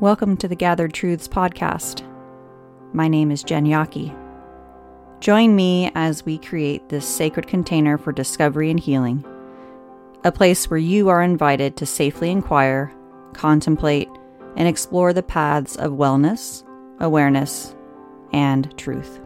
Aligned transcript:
Welcome 0.00 0.36
to 0.38 0.48
the 0.48 0.54
Gathered 0.54 0.92
Truths 0.92 1.26
podcast. 1.26 2.02
My 2.92 3.08
name 3.08 3.30
is 3.30 3.42
Jen 3.42 3.64
Yaki. 3.64 4.14
Join 5.20 5.56
me 5.56 5.90
as 5.94 6.22
we 6.22 6.36
create 6.36 6.90
this 6.90 7.08
sacred 7.08 7.46
container 7.46 7.96
for 7.96 8.12
discovery 8.12 8.70
and 8.70 8.78
healing, 8.78 9.24
a 10.22 10.30
place 10.30 10.68
where 10.68 10.76
you 10.76 11.08
are 11.08 11.22
invited 11.22 11.78
to 11.78 11.86
safely 11.86 12.30
inquire, 12.30 12.92
contemplate, 13.32 14.10
and 14.54 14.68
explore 14.68 15.14
the 15.14 15.22
paths 15.22 15.76
of 15.76 15.92
wellness, 15.92 16.62
awareness, 17.00 17.74
and 18.34 18.76
truth. 18.76 19.18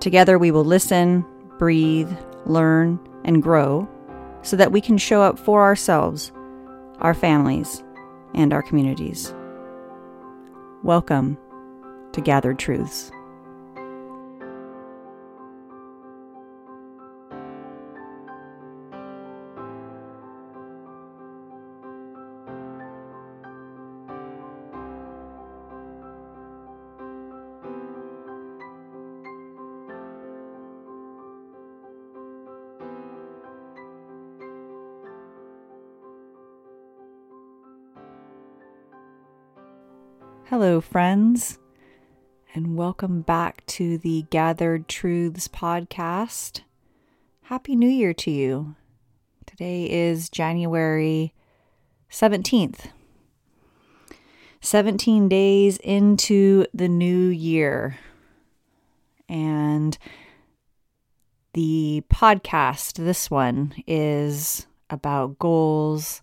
Together, 0.00 0.38
we 0.38 0.50
will 0.50 0.62
listen, 0.62 1.24
breathe, 1.58 2.12
learn, 2.44 3.00
and 3.24 3.42
grow 3.42 3.88
so 4.42 4.56
that 4.56 4.72
we 4.72 4.82
can 4.82 4.98
show 4.98 5.22
up 5.22 5.38
for 5.38 5.62
ourselves, 5.62 6.32
our 6.98 7.14
families, 7.14 7.82
and 8.34 8.52
our 8.52 8.62
communities. 8.62 9.34
Welcome 10.82 11.38
to 12.12 12.20
Gathered 12.20 12.58
Truths. 12.58 13.10
Hello, 40.52 40.82
friends, 40.82 41.58
and 42.54 42.76
welcome 42.76 43.22
back 43.22 43.64
to 43.68 43.96
the 43.96 44.26
Gathered 44.28 44.86
Truths 44.86 45.48
podcast. 45.48 46.60
Happy 47.44 47.74
New 47.74 47.88
Year 47.88 48.12
to 48.12 48.30
you. 48.30 48.76
Today 49.46 49.90
is 49.90 50.28
January 50.28 51.32
17th. 52.10 52.90
17 54.60 55.26
days 55.26 55.78
into 55.78 56.66
the 56.74 56.86
new 56.86 57.28
year. 57.28 57.98
And 59.30 59.96
the 61.54 62.04
podcast, 62.12 63.02
this 63.02 63.30
one, 63.30 63.72
is 63.86 64.66
about 64.90 65.38
goals 65.38 66.20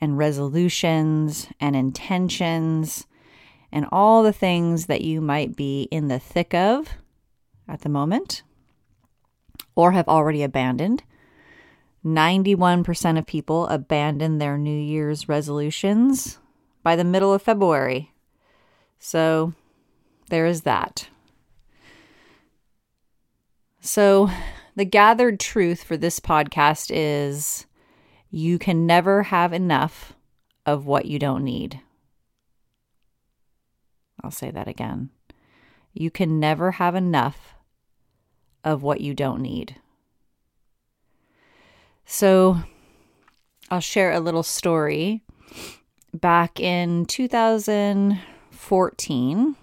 and 0.00 0.16
resolutions 0.16 1.48
and 1.58 1.74
intentions 1.74 3.08
and 3.72 3.86
all 3.92 4.22
the 4.22 4.32
things 4.32 4.86
that 4.86 5.02
you 5.02 5.20
might 5.20 5.56
be 5.56 5.82
in 5.90 6.08
the 6.08 6.18
thick 6.18 6.54
of 6.54 6.88
at 7.68 7.80
the 7.80 7.88
moment 7.88 8.42
or 9.74 9.92
have 9.92 10.08
already 10.08 10.42
abandoned. 10.42 11.02
91% 12.04 13.18
of 13.18 13.26
people 13.26 13.66
abandon 13.66 14.38
their 14.38 14.56
New 14.56 14.78
Year's 14.78 15.28
resolutions 15.28 16.38
by 16.82 16.94
the 16.94 17.04
middle 17.04 17.34
of 17.34 17.42
February. 17.42 18.12
So 18.98 19.52
there 20.28 20.46
is 20.46 20.62
that. 20.62 21.08
So, 23.80 24.30
the 24.74 24.84
gathered 24.84 25.38
truth 25.38 25.84
for 25.84 25.96
this 25.96 26.18
podcast 26.18 26.90
is 26.92 27.66
you 28.30 28.58
can 28.58 28.84
never 28.84 29.24
have 29.24 29.52
enough 29.52 30.12
of 30.66 30.86
what 30.86 31.06
you 31.06 31.18
don't 31.18 31.44
need. 31.44 31.80
I'll 34.26 34.32
say 34.32 34.50
that 34.50 34.66
again. 34.66 35.10
You 35.94 36.10
can 36.10 36.40
never 36.40 36.72
have 36.72 36.96
enough 36.96 37.54
of 38.64 38.82
what 38.82 39.00
you 39.00 39.14
don't 39.14 39.40
need. 39.40 39.76
So, 42.04 42.58
I'll 43.70 43.78
share 43.78 44.10
a 44.10 44.18
little 44.18 44.42
story. 44.42 45.22
Back 46.12 46.58
in 46.58 47.06
2014, 47.06 49.56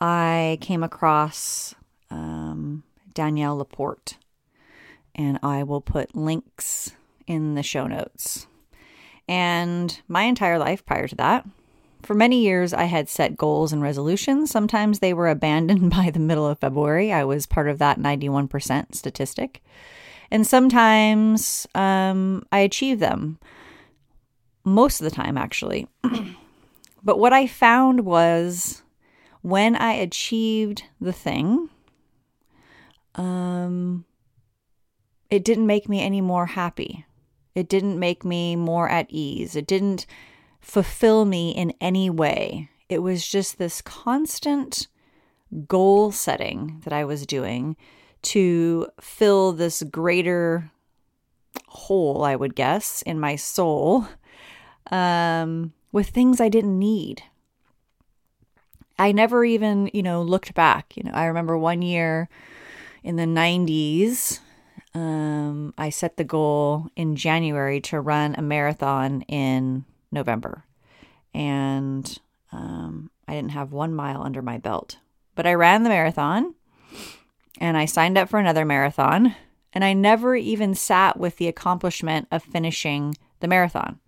I 0.00 0.58
came 0.60 0.84
across 0.84 1.74
um, 2.08 2.84
Danielle 3.14 3.56
LaPorte, 3.56 4.16
and 5.12 5.40
I 5.42 5.64
will 5.64 5.80
put 5.80 6.14
links 6.14 6.92
in 7.26 7.56
the 7.56 7.64
show 7.64 7.88
notes. 7.88 8.46
And 9.26 10.00
my 10.06 10.22
entire 10.22 10.60
life 10.60 10.86
prior 10.86 11.08
to 11.08 11.16
that, 11.16 11.44
for 12.04 12.14
many 12.14 12.40
years, 12.40 12.72
I 12.72 12.84
had 12.84 13.08
set 13.08 13.36
goals 13.36 13.72
and 13.72 13.82
resolutions. 13.82 14.50
Sometimes 14.50 14.98
they 14.98 15.12
were 15.12 15.28
abandoned 15.28 15.90
by 15.96 16.10
the 16.10 16.18
middle 16.20 16.46
of 16.46 16.58
February. 16.58 17.12
I 17.12 17.24
was 17.24 17.46
part 17.46 17.68
of 17.68 17.78
that 17.78 17.98
91% 17.98 18.94
statistic. 18.94 19.62
And 20.30 20.46
sometimes 20.46 21.66
um, 21.74 22.44
I 22.50 22.60
achieved 22.60 23.00
them. 23.00 23.38
Most 24.64 25.00
of 25.00 25.04
the 25.04 25.10
time, 25.10 25.36
actually. 25.36 25.86
but 27.04 27.18
what 27.18 27.32
I 27.32 27.46
found 27.46 28.00
was 28.00 28.82
when 29.42 29.76
I 29.76 29.92
achieved 29.92 30.84
the 31.00 31.12
thing, 31.12 31.68
um, 33.14 34.06
it 35.28 35.44
didn't 35.44 35.66
make 35.66 35.88
me 35.88 36.00
any 36.00 36.22
more 36.22 36.46
happy. 36.46 37.04
It 37.54 37.68
didn't 37.68 37.98
make 37.98 38.24
me 38.24 38.56
more 38.56 38.88
at 38.88 39.06
ease. 39.10 39.54
It 39.54 39.66
didn't 39.66 40.06
fulfill 40.64 41.24
me 41.24 41.50
in 41.50 41.74
any 41.80 42.08
way. 42.08 42.70
It 42.88 43.00
was 43.00 43.26
just 43.26 43.58
this 43.58 43.82
constant 43.82 44.88
goal 45.68 46.10
setting 46.10 46.80
that 46.84 46.92
I 46.92 47.04
was 47.04 47.26
doing 47.26 47.76
to 48.22 48.88
fill 49.00 49.52
this 49.52 49.82
greater 49.82 50.70
hole, 51.68 52.24
I 52.24 52.34
would 52.34 52.54
guess, 52.54 53.02
in 53.02 53.20
my 53.20 53.36
soul 53.36 54.08
um, 54.90 55.72
with 55.92 56.08
things 56.08 56.40
I 56.40 56.48
didn't 56.48 56.78
need. 56.78 57.22
I 58.98 59.12
never 59.12 59.44
even, 59.44 59.90
you 59.92 60.02
know, 60.02 60.22
looked 60.22 60.54
back. 60.54 60.96
You 60.96 61.02
know, 61.04 61.12
I 61.12 61.26
remember 61.26 61.58
one 61.58 61.82
year 61.82 62.28
in 63.02 63.16
the 63.16 63.24
90s, 63.24 64.40
um, 64.94 65.74
I 65.76 65.90
set 65.90 66.16
the 66.16 66.24
goal 66.24 66.88
in 66.96 67.16
January 67.16 67.80
to 67.82 68.00
run 68.00 68.34
a 68.36 68.42
marathon 68.42 69.22
in 69.22 69.84
November. 70.14 70.64
And 71.34 72.18
um, 72.52 73.10
I 73.28 73.34
didn't 73.34 73.50
have 73.50 73.72
one 73.72 73.94
mile 73.94 74.22
under 74.22 74.42
my 74.42 74.58
belt. 74.58 74.98
But 75.34 75.46
I 75.46 75.54
ran 75.54 75.82
the 75.82 75.90
marathon 75.90 76.54
and 77.60 77.76
I 77.76 77.84
signed 77.84 78.16
up 78.16 78.28
for 78.28 78.38
another 78.38 78.64
marathon. 78.64 79.34
And 79.72 79.84
I 79.84 79.92
never 79.92 80.36
even 80.36 80.74
sat 80.74 81.18
with 81.18 81.36
the 81.36 81.48
accomplishment 81.48 82.28
of 82.30 82.42
finishing 82.42 83.16
the 83.40 83.48
marathon. 83.48 83.98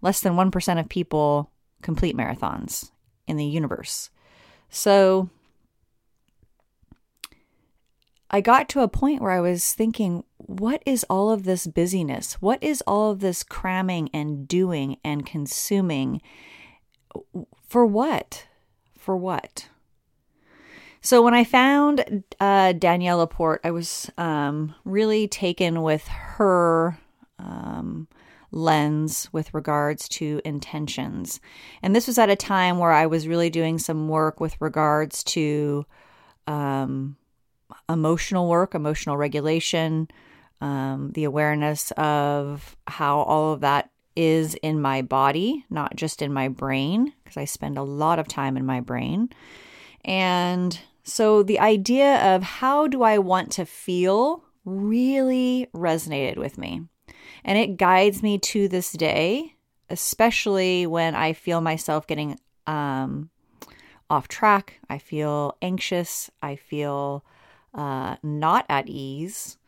Less 0.00 0.20
than 0.20 0.34
1% 0.34 0.80
of 0.80 0.88
people 0.88 1.50
complete 1.82 2.16
marathons 2.16 2.90
in 3.26 3.36
the 3.36 3.44
universe. 3.44 4.10
So 4.70 5.30
I 8.30 8.40
got 8.40 8.68
to 8.70 8.80
a 8.80 8.88
point 8.88 9.22
where 9.22 9.30
I 9.30 9.40
was 9.40 9.72
thinking, 9.72 10.24
what 10.38 10.82
is 10.84 11.04
all 11.08 11.30
of 11.30 11.44
this 11.44 11.66
busyness? 11.66 12.34
What 12.34 12.62
is 12.62 12.82
all 12.86 13.10
of 13.12 13.20
this 13.20 13.42
cramming 13.42 14.10
and 14.12 14.48
doing 14.48 14.98
and 15.04 15.24
consuming? 15.24 16.20
For 17.66 17.86
what? 17.86 18.46
For 18.96 19.16
what? 19.16 19.68
So 21.00 21.22
when 21.22 21.34
I 21.34 21.44
found 21.44 22.24
uh, 22.40 22.72
Danielle 22.72 23.18
LaPorte, 23.18 23.60
I 23.62 23.70
was 23.70 24.10
um, 24.18 24.74
really 24.84 25.28
taken 25.28 25.82
with 25.82 26.08
her 26.08 26.98
um, 27.38 28.08
lens 28.50 29.28
with 29.32 29.54
regards 29.54 30.08
to 30.08 30.40
intentions. 30.44 31.40
And 31.80 31.94
this 31.94 32.08
was 32.08 32.18
at 32.18 32.28
a 32.28 32.34
time 32.34 32.78
where 32.78 32.90
I 32.90 33.06
was 33.06 33.28
really 33.28 33.50
doing 33.50 33.78
some 33.78 34.08
work 34.08 34.40
with 34.40 34.60
regards 34.60 35.22
to 35.24 35.86
um, 36.48 37.16
emotional 37.88 38.48
work, 38.48 38.74
emotional 38.74 39.16
regulation, 39.16 40.08
um, 40.60 41.10
the 41.14 41.24
awareness 41.24 41.92
of 41.92 42.76
how 42.86 43.18
all 43.18 43.52
of 43.52 43.60
that 43.60 43.90
is 44.16 44.54
in 44.56 44.80
my 44.80 45.02
body, 45.02 45.64
not 45.68 45.94
just 45.94 46.22
in 46.22 46.32
my 46.32 46.48
brain, 46.48 47.12
because 47.22 47.36
I 47.36 47.44
spend 47.44 47.76
a 47.76 47.82
lot 47.82 48.18
of 48.18 48.26
time 48.26 48.56
in 48.56 48.64
my 48.64 48.80
brain. 48.80 49.28
And 50.04 50.78
so 51.02 51.42
the 51.42 51.60
idea 51.60 52.34
of 52.34 52.42
how 52.42 52.86
do 52.86 53.02
I 53.02 53.18
want 53.18 53.52
to 53.52 53.66
feel 53.66 54.42
really 54.64 55.68
resonated 55.74 56.36
with 56.36 56.58
me. 56.58 56.82
And 57.44 57.58
it 57.58 57.76
guides 57.76 58.22
me 58.22 58.38
to 58.38 58.66
this 58.68 58.92
day, 58.92 59.54
especially 59.88 60.86
when 60.86 61.14
I 61.14 61.32
feel 61.32 61.60
myself 61.60 62.06
getting 62.06 62.38
um, 62.66 63.30
off 64.10 64.26
track. 64.26 64.80
I 64.90 64.98
feel 64.98 65.56
anxious. 65.62 66.30
I 66.42 66.56
feel 66.56 67.24
uh, 67.76 68.16
not 68.22 68.66
at 68.68 68.88
ease. 68.88 69.58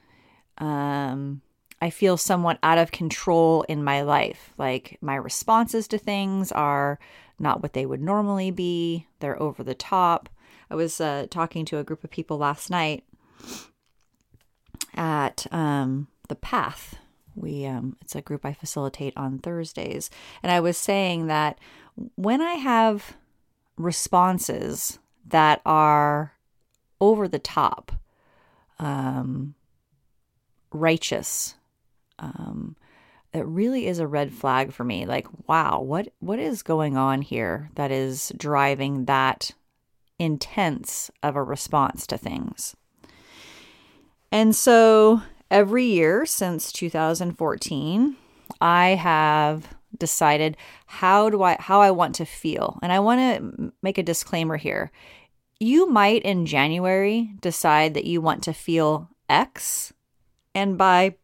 Um, 0.57 1.43
I 1.81 1.91
feel 1.91 2.17
somewhat 2.17 2.59
out 2.63 2.79
of 2.79 2.91
control 2.91 3.63
in 3.69 3.85
my 3.85 4.03
life. 4.03 4.53
Like 4.59 4.99
my 5.01 5.15
responses 5.15 5.87
to 5.89 5.99
things 5.99 6.51
are 6.51 6.99
not 7.39 7.63
what 7.63 7.75
they 7.75 7.87
would 7.87 8.03
normally 8.03 8.51
be, 8.51 9.07
they're 9.21 9.41
over 9.41 9.63
the 9.63 9.75
top. 9.75 10.29
I 10.71 10.75
was 10.75 11.01
uh, 11.01 11.27
talking 11.31 11.65
to 11.67 11.79
a 11.79 11.85
group 11.85 12.03
of 12.03 12.11
people 12.11 12.39
last 12.39 12.69
night 12.69 13.05
at 14.95 15.47
um, 15.53 16.09
the 16.29 16.35
Path. 16.35 16.97
We 17.37 17.65
um, 17.65 17.97
it's 18.03 18.17
a 18.17 18.21
group 18.21 18.45
I 18.45 18.53
facilitate 18.53 19.17
on 19.17 19.39
Thursdays, 19.39 20.11
and 20.43 20.51
I 20.51 20.59
was 20.59 20.77
saying 20.77 21.29
that 21.29 21.59
when 22.17 22.43
I 22.43 22.55
have 22.55 23.17
responses 23.77 24.99
that 25.25 25.61
are 25.65 26.33
over 27.00 27.29
the 27.29 27.39
top, 27.39 27.93
um, 28.79 29.55
righteous, 30.73 31.55
um, 32.19 32.77
it 33.33 33.47
really 33.47 33.87
is 33.87 33.99
a 33.99 34.06
red 34.06 34.33
flag 34.33 34.73
for 34.73 34.85
me. 34.85 35.06
Like, 35.06 35.27
wow, 35.47 35.81
what 35.81 36.09
what 36.19 36.39
is 36.39 36.62
going 36.62 36.97
on 36.97 37.23
here 37.23 37.71
that 37.75 37.91
is 37.91 38.33
driving 38.37 39.05
that 39.05 39.53
intense 40.19 41.11
of 41.23 41.37
a 41.37 41.43
response 41.43 42.06
to 42.09 42.19
things? 42.19 42.75
And 44.33 44.55
so 44.55 45.23
every 45.50 45.85
year 45.85 46.27
since 46.27 46.73
2014, 46.73 48.17
I 48.61 48.89
have 48.91 49.75
decided 49.97 50.56
how 50.87 51.31
do 51.31 51.43
I 51.43 51.56
how 51.59 51.81
I 51.81 51.91
want 51.91 52.15
to 52.17 52.25
feel. 52.25 52.79
And 52.83 52.93
I 52.93 53.00
want 53.00 53.21
to 53.21 53.73
make 53.83 53.99
a 53.99 54.03
disclaimer 54.03 54.56
here. 54.56 54.91
You 55.61 55.89
might 55.89 56.23
in 56.23 56.47
January 56.47 57.33
decide 57.41 57.95
that 57.95 58.05
you 58.05 58.21
want 58.21 58.45
to 58.45 58.53
feel 58.53 59.11
X 59.29 59.93
and 60.55 60.79
by 60.79 61.17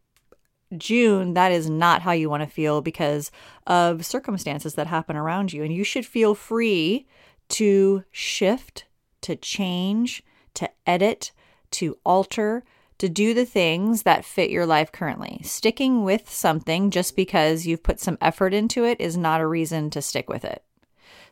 June, 0.77 1.33
that 1.33 1.51
is 1.51 1.69
not 1.69 2.01
how 2.01 2.11
you 2.11 2.29
want 2.29 2.43
to 2.43 2.49
feel 2.49 2.81
because 2.81 3.31
of 3.67 4.05
circumstances 4.05 4.75
that 4.75 4.87
happen 4.87 5.15
around 5.15 5.53
you. 5.53 5.63
And 5.63 5.73
you 5.73 5.83
should 5.83 6.05
feel 6.05 6.35
free 6.35 7.05
to 7.49 8.03
shift, 8.11 8.85
to 9.21 9.35
change, 9.35 10.23
to 10.55 10.69
edit, 10.87 11.31
to 11.71 11.97
alter, 12.03 12.63
to 12.97 13.09
do 13.09 13.33
the 13.33 13.45
things 13.45 14.03
that 14.03 14.25
fit 14.25 14.49
your 14.49 14.65
life 14.65 14.91
currently. 14.91 15.41
Sticking 15.43 16.03
with 16.03 16.29
something 16.29 16.91
just 16.91 17.15
because 17.15 17.65
you've 17.67 17.83
put 17.83 17.99
some 17.99 18.17
effort 18.21 18.53
into 18.53 18.85
it 18.85 18.99
is 18.99 19.17
not 19.17 19.41
a 19.41 19.47
reason 19.47 19.89
to 19.91 20.01
stick 20.01 20.29
with 20.29 20.45
it. 20.45 20.63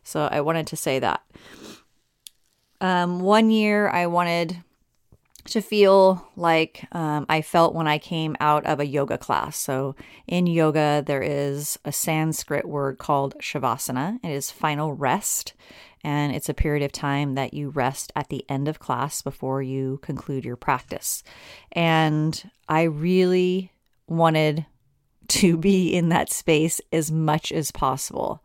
So 0.02 0.28
I 0.30 0.42
wanted 0.42 0.66
to 0.68 0.76
say 0.76 0.98
that. 0.98 1.22
Um, 2.84 3.20
one 3.20 3.50
year 3.50 3.88
I 3.88 4.08
wanted 4.08 4.62
to 5.46 5.62
feel 5.62 6.28
like 6.36 6.84
um, 6.92 7.24
I 7.30 7.40
felt 7.40 7.74
when 7.74 7.88
I 7.88 7.96
came 7.96 8.36
out 8.40 8.66
of 8.66 8.78
a 8.78 8.84
yoga 8.84 9.16
class. 9.16 9.56
So, 9.56 9.96
in 10.26 10.46
yoga, 10.46 11.02
there 11.06 11.22
is 11.22 11.78
a 11.86 11.92
Sanskrit 11.92 12.68
word 12.68 12.98
called 12.98 13.36
shavasana. 13.40 14.22
It 14.22 14.32
is 14.32 14.50
final 14.50 14.92
rest, 14.92 15.54
and 16.02 16.36
it's 16.36 16.50
a 16.50 16.54
period 16.54 16.84
of 16.84 16.92
time 16.92 17.36
that 17.36 17.54
you 17.54 17.70
rest 17.70 18.12
at 18.14 18.28
the 18.28 18.44
end 18.50 18.68
of 18.68 18.80
class 18.80 19.22
before 19.22 19.62
you 19.62 19.98
conclude 20.02 20.44
your 20.44 20.56
practice. 20.56 21.22
And 21.72 22.50
I 22.68 22.82
really 22.82 23.72
wanted 24.06 24.66
to 25.28 25.56
be 25.56 25.94
in 25.94 26.10
that 26.10 26.30
space 26.30 26.82
as 26.92 27.10
much 27.10 27.50
as 27.50 27.70
possible 27.70 28.42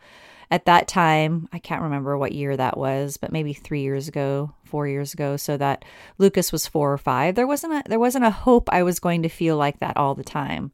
at 0.52 0.66
that 0.66 0.88
time, 0.88 1.48
I 1.54 1.60
can't 1.60 1.84
remember 1.84 2.18
what 2.18 2.32
year 2.32 2.58
that 2.58 2.78
was, 2.78 3.18
but 3.18 3.32
maybe 3.32 3.54
three 3.54 3.82
years 3.82 4.08
ago, 4.08 4.54
four 4.64 4.88
years 4.88 5.14
ago, 5.14 5.38
so 5.38 5.58
that 5.58 5.86
Lucas 6.18 6.52
was 6.52 6.66
four 6.66 6.92
or 6.92 6.98
five. 6.98 7.36
There 7.36 7.48
wasn't 7.48 7.74
a 7.74 7.84
there 7.88 8.00
wasn't 8.00 8.26
a 8.26 8.32
hope 8.32 8.70
I 8.72 8.82
was 8.84 9.00
going 9.00 9.22
to 9.24 9.30
feel 9.30 9.58
like 9.58 9.80
that 9.80 9.96
all 9.98 10.16
the 10.16 10.24
time. 10.24 10.72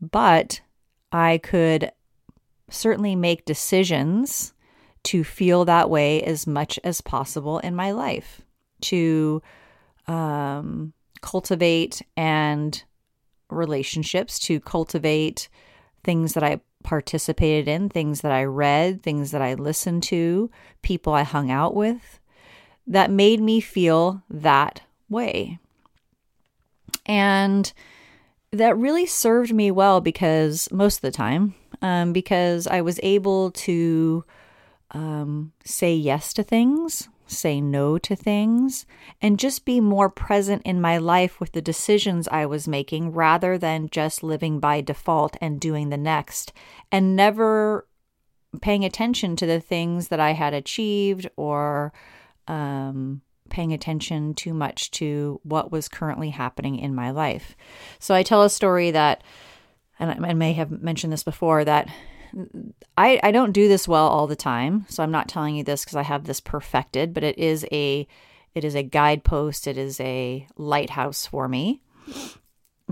But 0.00 0.60
I 1.10 1.38
could 1.38 1.90
certainly 2.70 3.16
make 3.16 3.44
decisions 3.44 4.52
to 5.04 5.24
feel 5.24 5.64
that 5.64 5.90
way 5.90 6.22
as 6.22 6.46
much 6.46 6.78
as 6.84 7.00
possible 7.00 7.58
in 7.60 7.74
my 7.74 7.90
life, 7.92 8.42
to 8.82 9.42
um, 10.06 10.92
cultivate 11.22 12.02
and 12.16 12.84
relationships, 13.50 14.38
to 14.38 14.60
cultivate 14.60 15.48
things 16.04 16.34
that 16.34 16.44
I 16.44 16.60
participated 16.82 17.68
in, 17.68 17.88
things 17.88 18.20
that 18.20 18.32
I 18.32 18.44
read, 18.44 19.02
things 19.02 19.30
that 19.30 19.42
I 19.42 19.54
listened 19.54 20.02
to, 20.04 20.50
people 20.82 21.12
I 21.12 21.22
hung 21.22 21.50
out 21.50 21.74
with 21.74 22.20
that 22.86 23.10
made 23.10 23.40
me 23.40 23.60
feel 23.60 24.22
that 24.30 24.82
way. 25.08 25.58
And 27.04 27.72
that 28.50 28.76
really 28.76 29.06
served 29.06 29.52
me 29.52 29.70
well 29.70 30.00
because 30.00 30.68
most 30.72 30.96
of 30.96 31.02
the 31.02 31.10
time, 31.10 31.54
um, 31.82 32.12
because 32.12 32.66
I 32.66 32.80
was 32.80 32.98
able 33.02 33.50
to 33.52 34.24
um, 34.92 35.52
say 35.64 35.94
yes 35.94 36.32
to 36.34 36.42
things 36.42 37.08
say 37.30 37.60
no 37.60 37.98
to 37.98 38.16
things, 38.16 38.86
and 39.20 39.38
just 39.38 39.64
be 39.64 39.80
more 39.80 40.08
present 40.08 40.62
in 40.64 40.80
my 40.80 40.98
life 40.98 41.38
with 41.40 41.52
the 41.52 41.62
decisions 41.62 42.26
I 42.28 42.46
was 42.46 42.66
making 42.66 43.12
rather 43.12 43.58
than 43.58 43.88
just 43.90 44.22
living 44.22 44.60
by 44.60 44.80
default 44.80 45.36
and 45.40 45.60
doing 45.60 45.90
the 45.90 45.96
next, 45.96 46.52
and 46.90 47.14
never 47.14 47.86
paying 48.60 48.84
attention 48.84 49.36
to 49.36 49.46
the 49.46 49.60
things 49.60 50.08
that 50.08 50.20
I 50.20 50.32
had 50.32 50.54
achieved 50.54 51.28
or 51.36 51.92
um, 52.46 53.20
paying 53.50 53.72
attention 53.72 54.34
too 54.34 54.54
much 54.54 54.90
to 54.92 55.40
what 55.42 55.70
was 55.70 55.88
currently 55.88 56.30
happening 56.30 56.78
in 56.78 56.94
my 56.94 57.10
life. 57.10 57.56
So 57.98 58.14
I 58.14 58.22
tell 58.22 58.42
a 58.42 58.50
story 58.50 58.90
that, 58.90 59.22
and 59.98 60.24
I 60.24 60.32
may 60.32 60.54
have 60.54 60.70
mentioned 60.70 61.12
this 61.12 61.24
before, 61.24 61.64
that 61.64 61.88
I, 62.96 63.20
I 63.22 63.30
don't 63.30 63.52
do 63.52 63.68
this 63.68 63.88
well 63.88 64.08
all 64.08 64.26
the 64.26 64.36
time, 64.36 64.86
so 64.88 65.02
I'm 65.02 65.10
not 65.10 65.28
telling 65.28 65.56
you 65.56 65.64
this 65.64 65.84
because 65.84 65.96
I 65.96 66.02
have 66.02 66.24
this 66.24 66.40
perfected, 66.40 67.14
but 67.14 67.24
it 67.24 67.38
is 67.38 67.66
a 67.72 68.06
it 68.54 68.64
is 68.64 68.74
a 68.74 68.82
guidepost, 68.82 69.66
it 69.66 69.78
is 69.78 70.00
a 70.00 70.46
lighthouse 70.56 71.26
for 71.26 71.48
me. 71.48 71.80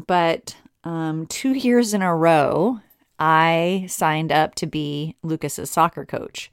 But 0.06 0.56
um, 0.84 1.26
two 1.26 1.52
years 1.54 1.94
in 1.94 2.02
a 2.02 2.14
row, 2.14 2.80
I 3.18 3.86
signed 3.88 4.32
up 4.32 4.54
to 4.56 4.66
be 4.66 5.16
Lucas's 5.22 5.70
soccer 5.70 6.04
coach 6.04 6.50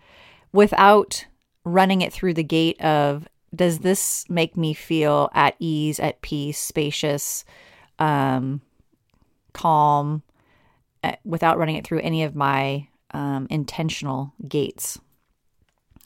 without 0.52 1.26
running 1.66 2.02
it 2.02 2.14
through 2.14 2.34
the 2.34 2.44
gate 2.44 2.80
of 2.82 3.28
does 3.56 3.80
this 3.80 4.28
make 4.30 4.58
me 4.58 4.74
feel 4.74 5.30
at 5.34 5.56
ease, 5.60 6.00
at 6.00 6.22
peace, 6.22 6.58
spacious, 6.58 7.46
um, 8.00 8.62
calm, 9.54 10.24
without 11.24 11.58
running 11.58 11.76
it 11.76 11.86
through 11.86 12.02
any 12.02 12.24
of 12.24 12.36
my 12.36 12.88
um, 13.12 13.48
intentional 13.50 14.34
gates. 14.48 15.00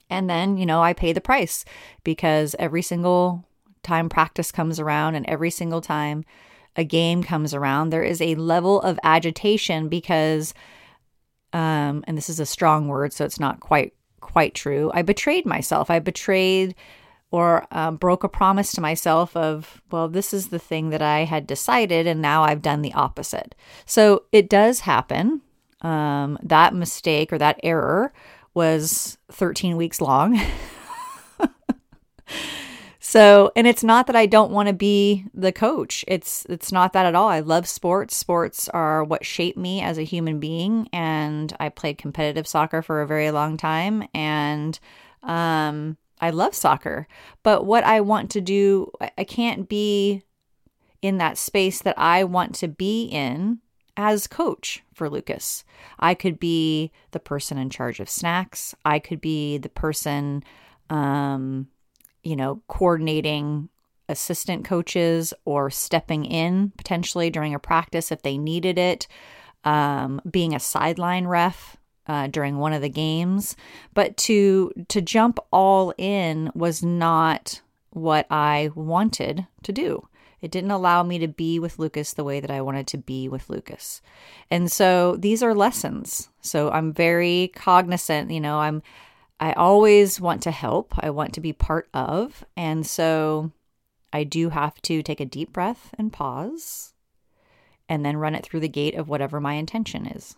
And 0.10 0.30
then, 0.30 0.58
you 0.58 0.66
know, 0.66 0.82
I 0.82 0.94
pay 0.94 1.14
the 1.14 1.22
price 1.22 1.66
because 2.04 2.56
every 2.60 2.82
single 2.82 3.46
time 3.84 4.10
practice 4.10 4.52
comes 4.52 4.80
around 4.80 5.16
and 5.16 5.26
every 5.28 5.50
single 5.50 5.82
time 5.82 6.24
a 6.76 6.84
game 6.84 7.24
comes 7.24 7.54
around, 7.54 7.90
there 7.90 8.04
is 8.04 8.22
a 8.22 8.36
level 8.36 8.82
of 8.82 9.00
agitation 9.04 9.90
because, 9.90 10.54
um, 11.54 12.04
and 12.08 12.18
this 12.18 12.30
is 12.30 12.40
a 12.40 12.46
strong 12.46 12.88
word, 12.88 13.14
so 13.14 13.26
it's 13.26 13.40
not 13.40 13.60
quite 13.60 13.94
quite 14.22 14.54
true. 14.54 14.92
I 14.94 15.02
betrayed 15.02 15.46
myself. 15.46 15.90
I 15.90 16.00
betrayed 16.00 16.76
or 17.32 17.66
um, 17.72 17.98
broke 17.98 18.24
a 18.24 18.30
promise 18.30 18.72
to 18.72 18.82
myself 18.82 19.36
of, 19.36 19.82
well, 19.92 20.08
this 20.08 20.34
is 20.34 20.48
the 20.48 20.60
thing 20.60 20.90
that 20.90 21.02
I 21.02 21.26
had 21.26 21.46
decided, 21.46 22.08
and 22.08 22.22
now 22.22 22.44
I've 22.44 22.62
done 22.62 22.82
the 22.82 22.94
opposite. 22.94 23.54
So 23.86 24.24
it 24.32 24.50
does 24.50 24.82
happen. 24.82 25.42
Um, 25.82 26.40
that 26.42 26.74
mistake 26.74 27.32
or 27.32 27.38
that 27.38 27.60
error 27.64 28.14
was 28.54 29.18
13 29.32 29.78
weeks 29.78 30.02
long. 30.02 30.40
so, 33.00 33.52
and 33.56 33.68
it's 33.68 33.84
not 33.84 34.08
that 34.08 34.16
I 34.16 34.26
don't 34.26 34.52
want 34.52 34.68
to 34.68 34.74
be 34.74 35.26
the 35.34 35.52
coach. 35.52 36.04
It's 36.08 36.46
it's 36.50 36.72
not 36.72 36.94
that 36.94 37.06
at 37.06 37.14
all. 37.14 37.28
I 37.28 37.42
love 37.42 37.68
sports. 37.68 38.16
Sports 38.16 38.70
are 38.70 39.04
what 39.04 39.26
shaped 39.26 39.58
me 39.58 39.82
as 39.82 39.98
a 39.98 40.04
human 40.04 40.40
being, 40.40 40.90
and 40.92 41.56
I 41.60 41.70
played 41.70 41.98
competitive 42.00 42.48
soccer 42.48 42.82
for 42.82 43.02
a 43.02 43.08
very 43.08 43.30
long 43.32 43.58
time, 43.58 44.08
and 44.16 44.80
um, 45.22 45.98
I 46.20 46.32
love 46.32 46.56
soccer, 46.56 47.08
but 47.44 47.66
what 47.66 47.84
I 47.84 48.02
want 48.02 48.32
to 48.32 48.42
do, 48.42 48.92
I 49.18 49.24
can't 49.24 49.70
be 49.70 50.24
in 51.02 51.18
that 51.20 51.38
space 51.38 51.82
that 51.82 51.98
I 51.98 52.24
want 52.24 52.56
to 52.56 52.68
be 52.68 53.06
in 53.06 53.60
as 53.96 54.28
coach 54.28 54.84
for 54.94 55.10
Lucas. 55.10 55.64
I 56.00 56.14
could 56.14 56.40
be 56.40 56.92
the 57.12 57.20
person 57.20 57.58
in 57.58 57.70
charge 57.70 58.00
of 58.00 58.10
snacks. 58.10 58.76
I 58.86 59.00
could 59.00 59.22
be 59.22 59.58
the 59.58 59.70
person, 59.70 60.44
um, 60.90 61.68
you 62.24 62.36
know, 62.36 62.62
coordinating 62.68 63.70
assistant 64.10 64.66
coaches 64.66 65.34
or 65.46 65.70
stepping 65.70 66.26
in 66.26 66.72
potentially 66.78 67.30
during 67.30 67.54
a 67.54 67.60
practice 67.60 68.12
if 68.12 68.22
they 68.22 68.38
needed 68.38 68.78
it, 68.78 69.08
um, 69.64 70.22
being 70.30 70.56
a 70.56 70.60
sideline 70.60 71.28
ref 71.28 71.77
uh, 72.08 72.28
during 72.28 72.58
one 72.58 72.74
of 72.74 72.82
the 72.82 72.90
games, 72.90 73.56
but 73.94 74.18
to 74.18 74.72
to 74.88 75.02
jump 75.02 75.40
all 75.52 75.94
in 75.98 76.52
was 76.56 76.84
not 76.84 77.62
what 77.92 78.26
I 78.30 78.72
wanted 78.76 79.48
to 79.64 79.74
do. 79.74 80.08
It 80.40 80.52
didn't 80.52 80.72
allow 80.72 81.02
me 81.02 81.18
to 81.20 81.28
be 81.28 81.58
with 81.58 81.80
Lucas 81.80 82.14
the 82.14 82.24
way 82.24 82.40
that 82.40 82.52
I 82.52 82.62
wanted 82.62 82.88
to 82.88 82.98
be 82.98 83.28
with 83.28 83.50
Lucas. 83.50 84.02
And 84.52 84.72
so 84.72 85.16
these 85.16 85.42
are 85.42 85.56
lessons. 85.56 86.30
So 86.42 86.70
I'm 86.70 86.94
very 86.94 87.52
cognizant, 87.56 88.32
you 88.32 88.40
know, 88.40 88.60
I'm 88.60 88.84
I 89.40 89.54
always 89.54 90.20
want 90.20 90.42
to 90.44 90.52
help. 90.52 90.94
I 91.00 91.12
want 91.12 91.34
to 91.34 91.42
be 91.42 91.54
part 91.54 91.88
of. 91.94 92.44
And 92.56 92.86
so 92.86 93.52
I 94.12 94.24
do 94.24 94.50
have 94.50 94.82
to 94.84 95.04
take 95.04 95.20
a 95.20 95.26
deep 95.26 95.54
breath 95.54 95.94
and 95.98 96.14
pause 96.14 96.94
and 97.88 98.06
then 98.06 98.18
run 98.18 98.36
it 98.36 98.44
through 98.44 98.62
the 98.62 98.68
gate 98.68 98.96
of 98.96 99.08
whatever 99.08 99.40
my 99.40 99.54
intention 99.54 100.08
is. 100.08 100.36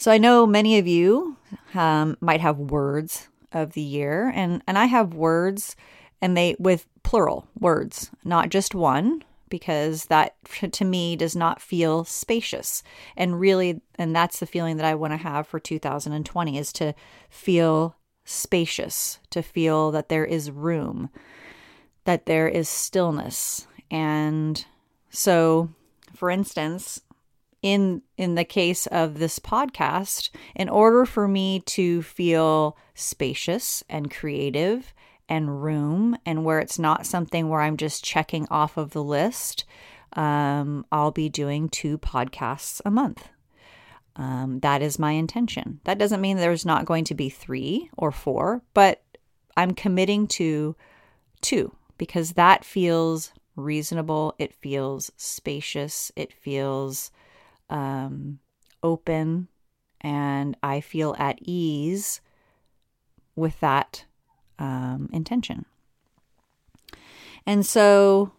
So 0.00 0.10
I 0.10 0.16
know 0.16 0.46
many 0.46 0.78
of 0.78 0.86
you 0.86 1.36
um, 1.74 2.16
might 2.22 2.40
have 2.40 2.56
words 2.56 3.28
of 3.52 3.74
the 3.74 3.82
year, 3.82 4.32
and, 4.34 4.62
and 4.66 4.78
I 4.78 4.86
have 4.86 5.12
words 5.12 5.76
and 6.22 6.34
they 6.34 6.56
with 6.58 6.86
plural 7.02 7.46
words, 7.58 8.10
not 8.24 8.48
just 8.48 8.74
one, 8.74 9.22
because 9.50 10.06
that 10.06 10.36
to 10.72 10.84
me 10.86 11.16
does 11.16 11.36
not 11.36 11.60
feel 11.60 12.06
spacious. 12.06 12.82
And 13.14 13.38
really, 13.38 13.82
and 13.96 14.16
that's 14.16 14.40
the 14.40 14.46
feeling 14.46 14.78
that 14.78 14.86
I 14.86 14.94
want 14.94 15.12
to 15.12 15.18
have 15.18 15.46
for 15.46 15.60
2020 15.60 16.56
is 16.56 16.72
to 16.72 16.94
feel 17.28 17.94
spacious, 18.24 19.18
to 19.28 19.42
feel 19.42 19.90
that 19.90 20.08
there 20.08 20.24
is 20.24 20.50
room, 20.50 21.10
that 22.04 22.24
there 22.24 22.48
is 22.48 22.70
stillness. 22.70 23.66
And 23.90 24.64
so, 25.10 25.68
for 26.14 26.30
instance, 26.30 27.02
in 27.62 28.02
in 28.16 28.34
the 28.34 28.44
case 28.44 28.86
of 28.86 29.18
this 29.18 29.38
podcast, 29.38 30.30
in 30.54 30.68
order 30.68 31.04
for 31.04 31.28
me 31.28 31.60
to 31.60 32.02
feel 32.02 32.76
spacious 32.94 33.82
and 33.88 34.10
creative 34.10 34.94
and 35.28 35.62
room 35.62 36.16
and 36.26 36.44
where 36.44 36.58
it's 36.58 36.78
not 36.78 37.06
something 37.06 37.48
where 37.48 37.60
I'm 37.60 37.76
just 37.76 38.04
checking 38.04 38.46
off 38.50 38.76
of 38.76 38.90
the 38.90 39.04
list, 39.04 39.64
um, 40.14 40.84
I'll 40.90 41.12
be 41.12 41.28
doing 41.28 41.68
two 41.68 41.98
podcasts 41.98 42.80
a 42.84 42.90
month. 42.90 43.28
Um, 44.16 44.58
that 44.60 44.82
is 44.82 44.98
my 44.98 45.12
intention. 45.12 45.80
That 45.84 45.98
doesn't 45.98 46.20
mean 46.20 46.36
there's 46.36 46.66
not 46.66 46.84
going 46.84 47.04
to 47.04 47.14
be 47.14 47.28
three 47.28 47.90
or 47.96 48.10
four, 48.10 48.62
but 48.74 49.02
I'm 49.56 49.72
committing 49.72 50.26
to 50.28 50.74
two 51.40 51.74
because 51.96 52.32
that 52.32 52.64
feels 52.64 53.32
reasonable. 53.56 54.34
It 54.38 54.52
feels 54.54 55.12
spacious. 55.16 56.10
It 56.16 56.32
feels 56.32 57.10
um, 57.70 58.38
open. 58.82 59.48
And 60.00 60.56
I 60.62 60.80
feel 60.80 61.14
at 61.18 61.38
ease 61.40 62.20
with 63.36 63.58
that 63.60 64.04
um, 64.58 65.08
intention. 65.12 65.64
And 67.46 67.64
so 67.64 68.32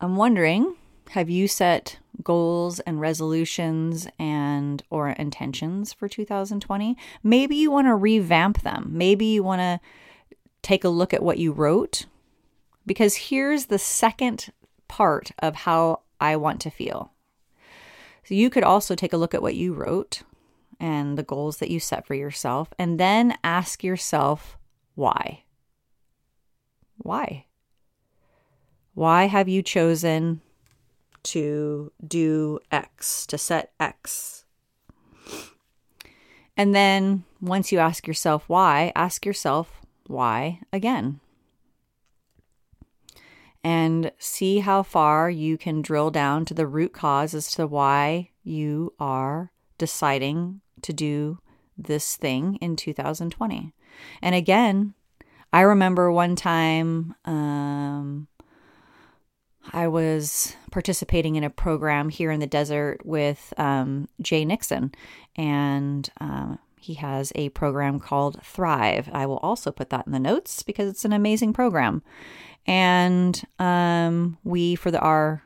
I'm 0.00 0.16
wondering 0.16 0.74
have 1.10 1.28
you 1.28 1.46
set 1.46 1.98
goals 2.22 2.80
and 2.80 3.00
resolutions 3.00 4.08
and 4.18 4.82
or 4.90 5.10
intentions 5.10 5.92
for 5.92 6.08
2020 6.08 6.96
maybe 7.22 7.56
you 7.56 7.70
want 7.70 7.86
to 7.86 7.94
revamp 7.94 8.62
them 8.62 8.90
maybe 8.92 9.26
you 9.26 9.42
want 9.42 9.60
to 9.60 9.80
take 10.62 10.84
a 10.84 10.88
look 10.88 11.12
at 11.12 11.22
what 11.22 11.38
you 11.38 11.52
wrote 11.52 12.06
because 12.86 13.16
here's 13.16 13.66
the 13.66 13.78
second 13.78 14.52
part 14.88 15.32
of 15.40 15.54
how 15.54 16.00
i 16.20 16.36
want 16.36 16.60
to 16.60 16.70
feel 16.70 17.11
so 18.24 18.34
you 18.34 18.50
could 18.50 18.64
also 18.64 18.94
take 18.94 19.12
a 19.12 19.16
look 19.16 19.34
at 19.34 19.42
what 19.42 19.54
you 19.54 19.74
wrote 19.74 20.22
and 20.78 21.16
the 21.16 21.22
goals 21.22 21.58
that 21.58 21.70
you 21.70 21.80
set 21.80 22.06
for 22.06 22.14
yourself 22.14 22.72
and 22.78 22.98
then 22.98 23.36
ask 23.42 23.82
yourself 23.82 24.58
why? 24.94 25.44
Why? 26.98 27.46
Why 28.94 29.24
have 29.24 29.48
you 29.48 29.62
chosen 29.62 30.42
to 31.24 31.92
do 32.06 32.58
X, 32.70 33.26
to 33.26 33.38
set 33.38 33.72
X? 33.80 34.44
And 36.56 36.74
then 36.74 37.24
once 37.40 37.72
you 37.72 37.78
ask 37.78 38.06
yourself 38.06 38.44
why, 38.46 38.92
ask 38.94 39.24
yourself 39.24 39.80
why 40.06 40.60
again. 40.72 41.20
And 43.64 44.10
see 44.18 44.58
how 44.58 44.82
far 44.82 45.30
you 45.30 45.56
can 45.56 45.82
drill 45.82 46.10
down 46.10 46.44
to 46.46 46.54
the 46.54 46.66
root 46.66 46.92
cause 46.92 47.32
as 47.32 47.50
to 47.52 47.66
why 47.66 48.30
you 48.42 48.92
are 48.98 49.52
deciding 49.78 50.60
to 50.82 50.92
do 50.92 51.38
this 51.78 52.16
thing 52.16 52.56
in 52.56 52.76
2020. 52.76 53.72
And 54.20 54.34
again, 54.34 54.94
I 55.52 55.60
remember 55.60 56.10
one 56.10 56.34
time 56.34 57.14
um, 57.24 58.26
I 59.72 59.88
was 59.88 60.56
participating 60.70 61.36
in 61.36 61.44
a 61.44 61.50
program 61.50 62.08
here 62.08 62.30
in 62.30 62.40
the 62.40 62.46
desert 62.46 63.04
with 63.04 63.52
um, 63.58 64.08
Jay 64.20 64.44
Nixon, 64.44 64.92
and 65.36 66.08
um, 66.20 66.58
he 66.82 66.94
has 66.94 67.32
a 67.34 67.48
program 67.50 68.00
called 68.00 68.42
Thrive. 68.42 69.08
I 69.12 69.26
will 69.26 69.38
also 69.38 69.70
put 69.70 69.90
that 69.90 70.06
in 70.06 70.12
the 70.12 70.18
notes 70.18 70.62
because 70.62 70.90
it's 70.90 71.04
an 71.04 71.12
amazing 71.12 71.52
program. 71.52 72.02
And 72.66 73.40
um, 73.58 74.38
we, 74.44 74.74
for 74.74 74.90
the 74.90 75.00
our 75.00 75.42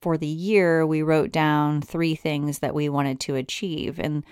for 0.00 0.16
the 0.16 0.26
year, 0.26 0.86
we 0.86 1.02
wrote 1.02 1.30
down 1.30 1.82
three 1.82 2.14
things 2.14 2.60
that 2.60 2.74
we 2.74 2.88
wanted 2.88 3.20
to 3.20 3.36
achieve, 3.36 3.98
and 3.98 4.24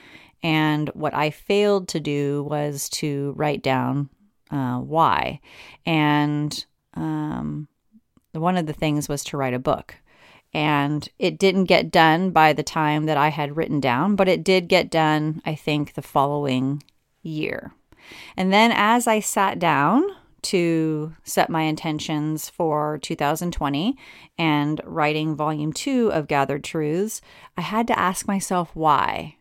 and 0.43 0.89
what 0.91 1.15
I 1.15 1.31
failed 1.31 1.89
to 1.89 2.01
do 2.01 2.45
was 2.49 2.89
to 2.91 3.35
write 3.37 3.63
down 3.63 4.09
uh, 4.51 4.79
why. 4.79 5.41
And 5.85 6.65
um, 6.95 7.69
one 8.33 8.57
of 8.57 8.67
the 8.67 8.73
things 8.73 9.09
was 9.09 9.25
to 9.25 9.37
write 9.37 9.55
a 9.55 9.59
book. 9.59 9.95
And 10.55 11.09
it 11.19 11.39
didn't 11.39 11.65
get 11.65 11.91
done 11.91 12.31
by 12.31 12.53
the 12.53 12.63
time 12.63 13.05
that 13.05 13.19
I 13.19 13.29
had 13.29 13.57
written 13.57 13.81
down, 13.81 14.17
but 14.17 14.29
it 14.29 14.43
did 14.43 14.69
get 14.69 14.91
done, 14.91 15.43
I 15.45 15.55
think, 15.55 15.95
the 15.95 16.03
following 16.03 16.83
year. 17.23 17.73
And 18.37 18.53
then 18.53 18.73
as 18.73 19.07
I 19.07 19.21
sat 19.21 19.59
down 19.59 20.05
to 20.41 21.15
set 21.25 21.51
my 21.51 21.63
intentions 21.63 22.49
for 22.49 22.99
2020 23.03 23.97
and 24.39 24.81
writing 24.85 25.35
volume 25.35 25.73
two 25.73 26.11
of 26.13 26.29
Gathered 26.29 26.65
Truths, 26.65 27.21
I 27.57 27.63
had 27.63 27.87
to 27.89 27.99
ask 27.99 28.27
myself 28.27 28.71
why. 28.75 29.37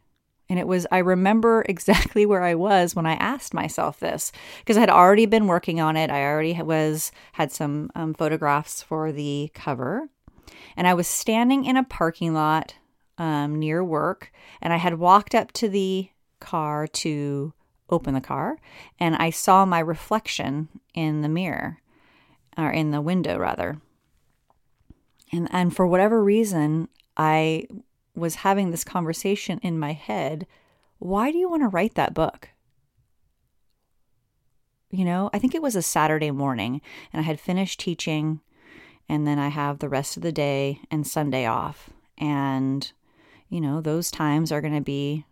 And 0.49 0.59
it 0.59 0.67
was, 0.67 0.87
I 0.91 0.99
remember 0.99 1.63
exactly 1.69 2.25
where 2.25 2.43
I 2.43 2.55
was 2.55 2.95
when 2.95 3.05
I 3.05 3.13
asked 3.13 3.53
myself 3.53 3.99
this 3.99 4.31
because 4.59 4.77
I 4.77 4.81
had 4.81 4.89
already 4.89 5.25
been 5.25 5.47
working 5.47 5.79
on 5.79 5.95
it. 5.95 6.09
I 6.09 6.23
already 6.23 6.59
was, 6.61 7.11
had 7.33 7.51
some 7.51 7.91
um, 7.95 8.13
photographs 8.13 8.81
for 8.81 9.11
the 9.11 9.51
cover. 9.53 10.09
And 10.75 10.87
I 10.87 10.93
was 10.93 11.07
standing 11.07 11.65
in 11.65 11.77
a 11.77 11.83
parking 11.83 12.33
lot 12.33 12.75
um, 13.17 13.57
near 13.59 13.83
work 13.83 14.31
and 14.61 14.71
I 14.71 14.77
had 14.77 14.99
walked 14.99 15.33
up 15.33 15.51
to 15.53 15.69
the 15.69 16.09
car 16.39 16.87
to 16.87 17.53
open 17.89 18.13
the 18.13 18.21
car 18.21 18.57
and 18.99 19.15
I 19.15 19.29
saw 19.29 19.65
my 19.65 19.79
reflection 19.79 20.69
in 20.93 21.21
the 21.21 21.29
mirror 21.29 21.79
or 22.57 22.69
in 22.71 22.91
the 22.91 23.01
window 23.01 23.37
rather. 23.37 23.79
And 25.31 25.47
and 25.51 25.75
for 25.75 25.85
whatever 25.85 26.23
reason, 26.23 26.87
I 27.17 27.67
was 28.15 28.35
having 28.35 28.71
this 28.71 28.83
conversation 28.83 29.59
in 29.61 29.77
my 29.77 29.93
head 29.93 30.47
why 30.99 31.31
do 31.31 31.37
you 31.37 31.49
want 31.49 31.61
to 31.61 31.67
write 31.67 31.95
that 31.95 32.13
book? 32.13 32.49
You 34.89 35.05
know, 35.05 35.29
I 35.33 35.39
think 35.39 35.53
it 35.53 35.61
was 35.61 35.75
a 35.75 35.81
Saturday 35.81 36.31
morning 36.31 36.81
and 37.11 37.19
I 37.19 37.23
had 37.23 37.39
finished 37.39 37.79
teaching 37.79 38.41
and 39.09 39.27
then 39.27 39.39
I 39.39 39.49
have 39.49 39.79
the 39.79 39.89
rest 39.89 40.17
of 40.17 40.23
the 40.23 40.31
day 40.31 40.81
and 40.91 41.05
Sunday 41.05 41.45
off. 41.45 41.89
And, 42.17 42.91
you 43.49 43.61
know, 43.61 43.81
those 43.81 44.11
times 44.11 44.51
are 44.51 44.61
going 44.61 44.75
to 44.75 44.81
be 44.81 45.25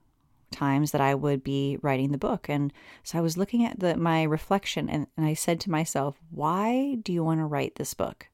times 0.51 0.91
that 0.91 1.01
I 1.01 1.15
would 1.15 1.43
be 1.43 1.77
writing 1.81 2.11
the 2.11 2.17
book. 2.17 2.47
And 2.47 2.71
so 3.03 3.17
I 3.17 3.21
was 3.21 3.37
looking 3.37 3.65
at 3.65 3.79
the, 3.79 3.97
my 3.97 4.23
reflection 4.23 4.89
and, 4.89 5.07
and 5.17 5.25
I 5.25 5.33
said 5.33 5.59
to 5.61 5.71
myself, 5.71 6.15
why 6.31 6.97
do 7.01 7.11
you 7.11 7.23
want 7.23 7.39
to 7.41 7.45
write 7.45 7.75
this 7.75 7.93
book? 7.93 8.27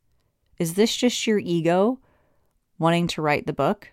Is 0.60 0.76
this 0.76 0.96
just 0.96 1.26
your 1.26 1.40
ego 1.40 2.00
wanting 2.78 3.08
to 3.08 3.22
write 3.22 3.48
the 3.48 3.54
book? 3.54 3.92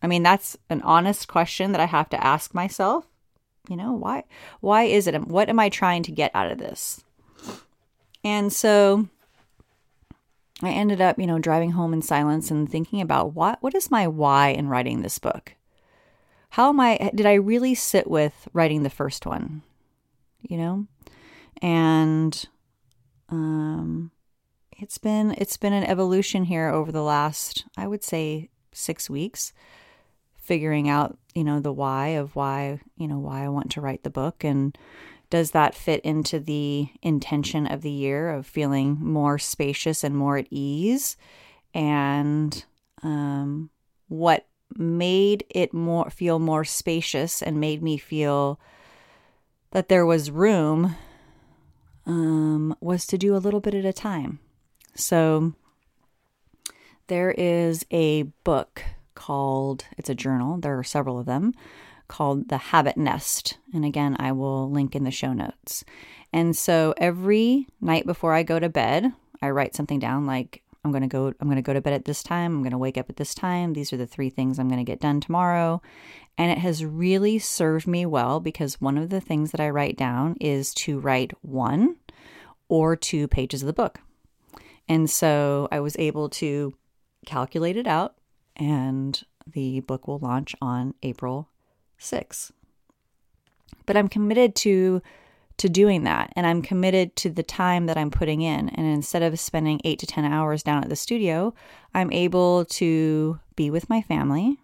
I 0.00 0.06
mean, 0.06 0.22
that's 0.22 0.56
an 0.70 0.80
honest 0.82 1.28
question 1.28 1.72
that 1.72 1.80
I 1.80 1.86
have 1.86 2.08
to 2.10 2.24
ask 2.24 2.54
myself. 2.54 3.06
You 3.68 3.76
know, 3.76 3.92
why 3.92 4.24
why 4.60 4.84
is 4.84 5.06
it 5.06 5.26
what 5.26 5.50
am 5.50 5.60
I 5.60 5.68
trying 5.68 6.02
to 6.04 6.12
get 6.12 6.30
out 6.34 6.50
of 6.50 6.56
this? 6.56 7.04
And 8.24 8.50
so 8.50 9.08
I 10.62 10.70
ended 10.70 11.00
up, 11.00 11.18
you 11.18 11.26
know, 11.26 11.38
driving 11.38 11.72
home 11.72 11.92
in 11.92 12.02
silence 12.02 12.50
and 12.50 12.68
thinking 12.68 13.00
about 13.00 13.34
what 13.34 13.62
what 13.62 13.74
is 13.74 13.90
my 13.90 14.06
why 14.08 14.48
in 14.48 14.68
writing 14.68 15.02
this 15.02 15.18
book? 15.18 15.54
How 16.50 16.68
am 16.70 16.80
I 16.80 17.10
did 17.14 17.26
I 17.26 17.34
really 17.34 17.74
sit 17.74 18.10
with 18.10 18.48
writing 18.52 18.82
the 18.82 18.90
first 18.90 19.26
one? 19.26 19.62
You 20.40 20.56
know? 20.56 20.86
And 21.62 22.44
um 23.28 24.10
it's 24.76 24.98
been 24.98 25.34
it's 25.38 25.56
been 25.56 25.72
an 25.72 25.84
evolution 25.84 26.44
here 26.44 26.68
over 26.68 26.90
the 26.90 27.02
last 27.02 27.64
I 27.76 27.86
would 27.86 28.02
say 28.02 28.48
6 28.72 29.10
weeks 29.10 29.52
figuring 30.36 30.88
out, 30.88 31.18
you 31.34 31.44
know, 31.44 31.60
the 31.60 31.72
why 31.72 32.08
of 32.08 32.34
why, 32.34 32.80
you 32.96 33.06
know, 33.06 33.18
why 33.18 33.44
I 33.44 33.48
want 33.48 33.70
to 33.72 33.82
write 33.82 34.02
the 34.02 34.10
book 34.10 34.42
and 34.44 34.76
does 35.30 35.50
that 35.50 35.74
fit 35.74 36.00
into 36.00 36.40
the 36.40 36.88
intention 37.02 37.66
of 37.66 37.82
the 37.82 37.90
year 37.90 38.30
of 38.30 38.46
feeling 38.46 38.98
more 39.00 39.38
spacious 39.38 40.02
and 40.02 40.16
more 40.16 40.38
at 40.38 40.46
ease? 40.50 41.16
And 41.74 42.64
um, 43.02 43.70
what 44.08 44.46
made 44.76 45.44
it 45.50 45.72
more 45.72 46.10
feel 46.10 46.38
more 46.38 46.64
spacious 46.64 47.42
and 47.42 47.60
made 47.60 47.82
me 47.82 47.96
feel 47.96 48.60
that 49.70 49.88
there 49.88 50.06
was 50.06 50.30
room 50.30 50.96
um, 52.06 52.74
was 52.80 53.06
to 53.06 53.18
do 53.18 53.36
a 53.36 53.38
little 53.38 53.60
bit 53.60 53.74
at 53.74 53.84
a 53.84 53.92
time. 53.92 54.40
So 54.94 55.54
there 57.08 57.30
is 57.30 57.84
a 57.90 58.22
book 58.44 58.82
called, 59.14 59.84
it's 59.96 60.08
a 60.08 60.14
journal, 60.14 60.58
there 60.58 60.78
are 60.78 60.84
several 60.84 61.18
of 61.18 61.26
them, 61.26 61.54
called 62.08 62.48
The 62.48 62.56
Habit 62.56 62.96
Nest. 62.96 63.58
And 63.72 63.84
again, 63.84 64.16
I 64.18 64.32
will 64.32 64.70
link 64.70 64.96
in 64.96 65.04
the 65.04 65.10
show 65.10 65.32
notes. 65.32 65.84
And 66.32 66.56
so 66.56 66.94
every 66.96 67.66
night 67.80 68.06
before 68.06 68.34
I 68.34 68.42
go 68.42 68.58
to 68.58 68.68
bed, 68.68 69.12
I 69.40 69.50
write 69.50 69.74
something 69.74 69.98
down 69.98 70.26
like, 70.26 70.62
I'm 70.84 70.92
going 70.92 71.02
to 71.02 71.08
go 71.08 71.26
I'm 71.40 71.48
going 71.48 71.56
to 71.56 71.62
go 71.62 71.72
to 71.72 71.80
bed 71.80 71.92
at 71.92 72.04
this 72.04 72.22
time. 72.22 72.56
I'm 72.56 72.62
going 72.62 72.72
to 72.72 72.78
wake 72.78 72.96
up 72.96 73.10
at 73.10 73.16
this 73.16 73.34
time. 73.34 73.72
These 73.72 73.92
are 73.92 73.96
the 73.96 74.06
three 74.06 74.30
things 74.30 74.58
I'm 74.58 74.68
going 74.68 74.84
to 74.84 74.90
get 74.90 75.00
done 75.00 75.20
tomorrow. 75.20 75.82
And 76.36 76.50
it 76.50 76.58
has 76.58 76.84
really 76.84 77.38
served 77.38 77.86
me 77.86 78.06
well 78.06 78.40
because 78.40 78.80
one 78.80 78.96
of 78.96 79.10
the 79.10 79.20
things 79.20 79.50
that 79.50 79.60
I 79.60 79.70
write 79.70 79.96
down 79.96 80.36
is 80.40 80.72
to 80.74 81.00
write 81.00 81.32
one 81.42 81.96
or 82.68 82.94
two 82.94 83.26
pages 83.26 83.62
of 83.62 83.66
the 83.66 83.72
book. 83.72 84.00
And 84.88 85.10
so 85.10 85.68
I 85.70 85.80
was 85.80 85.96
able 85.98 86.28
to 86.30 86.74
calculate 87.26 87.76
it 87.76 87.86
out 87.86 88.14
and 88.56 89.20
the 89.46 89.80
book 89.80 90.06
will 90.06 90.18
launch 90.18 90.54
on 90.62 90.94
April 91.02 91.48
6th. 92.00 92.50
But 93.86 93.96
I'm 93.96 94.08
committed 94.08 94.54
to 94.56 95.02
to 95.58 95.68
doing 95.68 96.04
that 96.04 96.32
and 96.36 96.46
I'm 96.46 96.62
committed 96.62 97.16
to 97.16 97.30
the 97.30 97.42
time 97.42 97.86
that 97.86 97.98
I'm 97.98 98.12
putting 98.12 98.42
in 98.42 98.68
and 98.68 98.86
instead 98.86 99.24
of 99.24 99.40
spending 99.40 99.80
8 99.84 99.98
to 99.98 100.06
10 100.06 100.24
hours 100.24 100.62
down 100.62 100.84
at 100.84 100.88
the 100.88 100.94
studio, 100.94 101.52
I'm 101.92 102.12
able 102.12 102.64
to 102.66 103.40
be 103.56 103.68
with 103.68 103.90
my 103.90 104.00
family 104.00 104.56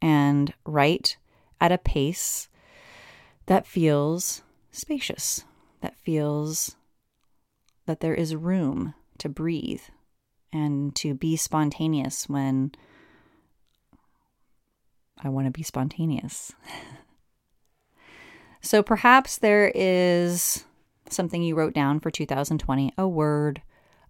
and 0.00 0.52
write 0.66 1.16
at 1.60 1.70
a 1.70 1.78
pace 1.78 2.48
that 3.46 3.68
feels 3.68 4.42
spacious, 4.72 5.44
that 5.80 5.96
feels 5.96 6.74
that 7.86 8.00
there 8.00 8.14
is 8.14 8.34
room 8.34 8.94
to 9.18 9.28
breathe 9.28 9.82
and 10.52 10.94
to 10.96 11.14
be 11.14 11.36
spontaneous 11.36 12.28
when 12.28 12.72
I 15.22 15.28
want 15.28 15.46
to 15.46 15.50
be 15.50 15.62
spontaneous. 15.62 16.52
so 18.60 18.82
perhaps 18.82 19.38
there 19.38 19.72
is 19.74 20.64
something 21.08 21.42
you 21.42 21.54
wrote 21.54 21.74
down 21.74 22.00
for 22.00 22.10
2020, 22.10 22.92
a 22.96 23.08
word, 23.08 23.62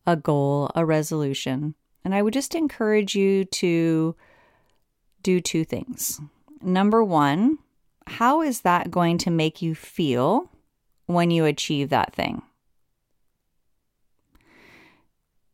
a 0.07 0.17
goal, 0.17 0.71
a 0.75 0.85
resolution. 0.85 1.75
And 2.05 2.15
I 2.15 2.23
would 2.23 2.35
just 2.35 2.55
encourage 2.55 3.15
you 3.15 3.45
to 3.47 4.17
do 5.23 5.41
two 5.41 5.65
things. 5.65 6.21
Number 6.61 7.03
one, 7.03 7.59
how 8.07 8.43
is 8.43 8.63
that 8.63 8.91
going 8.91 9.19
to 9.19 9.31
make 9.31 9.63
you 9.63 9.75
feel 9.75 10.51
when 11.07 11.31
you 11.31 11.45
achieve 11.45 11.91
that 11.91 12.15
thing? 12.15 12.43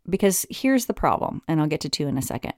Because 0.08 0.46
here's 0.48 0.86
the 0.86 0.94
problem, 0.94 1.42
and 1.46 1.60
I'll 1.60 1.66
get 1.66 1.82
to 1.82 1.90
two 1.90 2.06
in 2.06 2.16
a 2.16 2.22
second. 2.22 2.54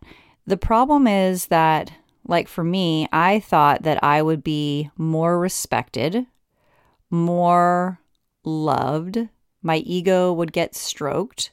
The 0.47 0.57
problem 0.57 1.07
is 1.09 1.47
that 1.47 1.92
like 2.26 2.48
for 2.48 2.64
me, 2.64 3.08
I 3.12 3.40
thought 3.40 3.82
that 3.82 4.02
I 4.02 4.22
would 4.22 4.42
be 4.44 4.90
more 4.96 5.38
respected, 5.38 6.26
more 7.10 8.00
loved, 8.44 9.28
my 9.62 9.76
ego 9.78 10.32
would 10.32 10.52
get 10.52 10.74
stroked 10.74 11.50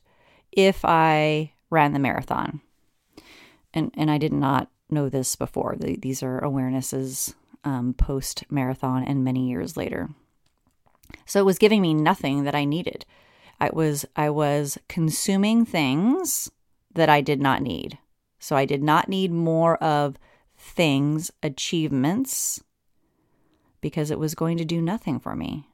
if 0.52 0.86
I 0.86 1.52
ran 1.70 1.94
the 1.94 2.00
marathon. 2.00 2.62
And 3.74 3.92
and 3.96 4.10
I 4.10 4.18
did 4.18 4.34
not 4.34 4.70
know 4.90 5.10
this 5.10 5.36
before. 5.36 5.76
The, 5.78 5.98
these 5.98 6.24
are 6.24 6.42
awarenesses 6.42 7.34
um, 7.64 7.94
post 7.94 8.46
marathon 8.50 9.04
and 9.04 9.24
many 9.24 9.50
years 9.50 9.76
later. 9.76 10.10
So 11.26 11.40
it 11.40 11.46
was 11.46 11.58
giving 11.58 11.82
me 11.82 11.94
nothing 11.94 12.44
that 12.44 12.56
I 12.56 12.66
needed. 12.66 13.06
I 13.60 13.70
was 13.74 14.06
I 14.16 14.30
was 14.30 14.78
consuming 14.88 15.66
things 15.66 16.50
that 16.94 17.10
I 17.10 17.22
did 17.22 17.42
not 17.42 17.62
need. 17.62 17.98
So 18.40 18.56
I 18.56 18.66
did 18.66 18.84
not 18.84 19.10
need 19.10 19.32
more 19.32 19.78
of 19.78 20.18
things, 20.68 21.32
achievements, 21.42 22.62
because 23.82 24.12
it 24.12 24.20
was 24.20 24.36
going 24.36 24.58
to 24.58 24.66
do 24.66 24.82
nothing 24.82 25.20
for 25.20 25.36
me. 25.36 25.68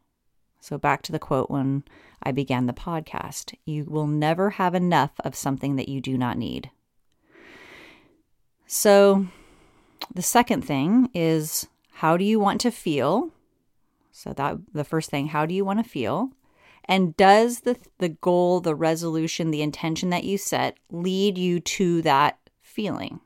So, 0.59 0.77
back 0.77 1.01
to 1.03 1.11
the 1.11 1.19
quote 1.19 1.49
when 1.49 1.83
I 2.21 2.31
began 2.31 2.67
the 2.67 2.73
podcast 2.73 3.53
you 3.65 3.83
will 3.85 4.07
never 4.07 4.51
have 4.51 4.73
enough 4.73 5.11
of 5.19 5.35
something 5.35 5.75
that 5.75 5.89
you 5.89 5.99
do 5.99 6.17
not 6.17 6.37
need. 6.37 6.71
So, 8.65 9.27
the 10.13 10.21
second 10.21 10.63
thing 10.63 11.09
is 11.13 11.67
how 11.95 12.15
do 12.17 12.23
you 12.23 12.39
want 12.39 12.61
to 12.61 12.71
feel? 12.71 13.31
So, 14.11 14.31
that 14.33 14.57
the 14.73 14.85
first 14.85 15.09
thing, 15.09 15.27
how 15.27 15.45
do 15.45 15.53
you 15.53 15.65
want 15.65 15.83
to 15.83 15.89
feel? 15.89 16.29
And 16.85 17.15
does 17.17 17.61
the, 17.61 17.77
the 17.97 18.09
goal, 18.09 18.59
the 18.59 18.75
resolution, 18.75 19.51
the 19.51 19.61
intention 19.61 20.09
that 20.11 20.23
you 20.23 20.37
set 20.37 20.77
lead 20.91 21.37
you 21.37 21.59
to 21.59 22.01
that 22.03 22.37
feeling? 22.61 23.19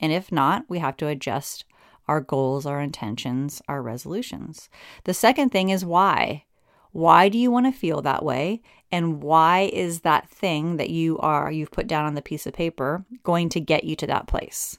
And 0.00 0.12
if 0.12 0.30
not, 0.30 0.64
we 0.68 0.78
have 0.78 0.96
to 0.98 1.08
adjust 1.08 1.64
our 2.06 2.20
goals, 2.20 2.66
our 2.66 2.80
intentions, 2.80 3.60
our 3.68 3.82
resolutions. 3.82 4.68
The 5.04 5.14
second 5.14 5.50
thing 5.50 5.68
is 5.68 5.84
why. 5.84 6.44
Why 6.92 7.28
do 7.28 7.38
you 7.38 7.50
want 7.50 7.66
to 7.66 7.78
feel 7.78 8.00
that 8.02 8.24
way? 8.24 8.62
And 8.90 9.22
why 9.22 9.70
is 9.72 10.00
that 10.00 10.30
thing 10.30 10.78
that 10.78 10.90
you 10.90 11.18
are 11.18 11.52
you've 11.52 11.70
put 11.70 11.86
down 11.86 12.06
on 12.06 12.14
the 12.14 12.22
piece 12.22 12.46
of 12.46 12.54
paper 12.54 13.04
going 13.22 13.50
to 13.50 13.60
get 13.60 13.84
you 13.84 13.94
to 13.96 14.06
that 14.06 14.26
place? 14.26 14.78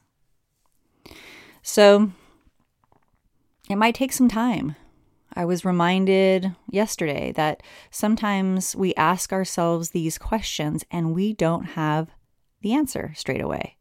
So 1.61 2.11
it 3.69 3.75
might 3.75 3.95
take 3.95 4.11
some 4.11 4.27
time. 4.27 4.75
I 5.35 5.45
was 5.45 5.63
reminded 5.63 6.55
yesterday 6.71 7.31
that 7.33 7.61
sometimes 7.91 8.75
we 8.75 8.95
ask 8.95 9.31
ourselves 9.31 9.91
these 9.91 10.17
questions 10.17 10.83
and 10.89 11.13
we 11.13 11.33
don't 11.33 11.65
have 11.65 12.09
the 12.61 12.73
answer 12.73 13.13
straight 13.15 13.41
away. 13.41 13.77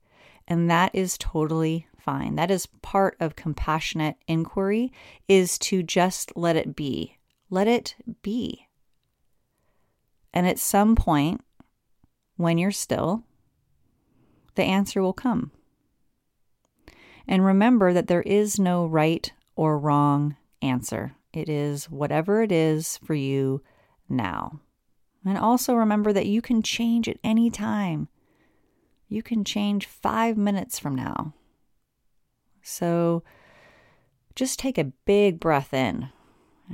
And 0.51 0.71
that 0.71 0.95
is 0.95 1.19
totally 1.19 1.87
fine. 1.99 2.37
That 2.37 2.51
is 2.51 2.67
part 2.81 3.19
of 3.21 3.37
compassionate 3.37 4.17
inquiry 4.27 4.91
is 5.29 5.59
to 5.59 5.83
just 5.83 6.33
let 6.35 6.57
it 6.57 6.75
be. 6.75 7.19
Let 7.51 7.69
it 7.69 7.95
be. 8.23 8.67
And 10.33 10.49
at 10.49 10.59
some 10.59 10.97
point 10.97 11.43
when 12.37 12.57
you're 12.57 12.71
still, 12.71 13.25
the 14.55 14.63
answer 14.63 15.03
will 15.03 15.13
come. 15.13 15.53
And 17.27 17.45
remember 17.45 17.93
that 17.93 18.07
there 18.07 18.23
is 18.23 18.59
no 18.59 18.87
right 18.87 19.31
or 19.55 19.79
wrong 19.79 20.37
answer. 20.63 21.15
It 21.35 21.51
is 21.51 21.91
whatever 21.91 22.43
it 22.43 22.51
is 22.51 22.99
for 23.05 23.15
you 23.15 23.63
now. 24.09 24.61
And 25.27 25.37
also 25.37 25.75
remember 25.75 26.11
that 26.15 26.27
you 26.27 26.41
can 26.41 26.63
change 26.63 27.07
at 27.07 27.19
any 27.23 27.51
time 27.51 28.09
you 29.09 29.23
can 29.23 29.45
change 29.45 29.87
five 29.87 30.37
minutes 30.37 30.79
from 30.79 30.95
now. 30.95 31.33
So 32.63 33.23
just 34.35 34.59
take 34.59 34.77
a 34.79 34.85
big 34.85 35.41
breath 35.41 35.73
in 35.73 36.11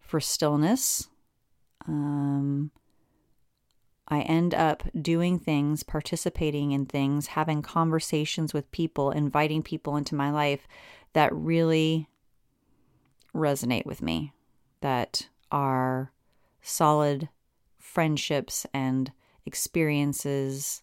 for 0.00 0.20
stillness, 0.20 1.08
um, 1.86 2.70
I 4.08 4.22
end 4.22 4.54
up 4.54 4.82
doing 5.00 5.38
things, 5.38 5.82
participating 5.82 6.72
in 6.72 6.86
things, 6.86 7.28
having 7.28 7.60
conversations 7.60 8.54
with 8.54 8.70
people, 8.72 9.10
inviting 9.10 9.62
people 9.62 9.96
into 9.96 10.14
my 10.14 10.30
life 10.30 10.66
that 11.12 11.34
really 11.34 12.08
resonate 13.34 13.84
with 13.84 14.00
me, 14.00 14.32
that 14.80 15.28
are 15.52 16.12
solid 16.62 17.28
friendships 17.78 18.66
and 18.72 19.12
experiences, 19.44 20.82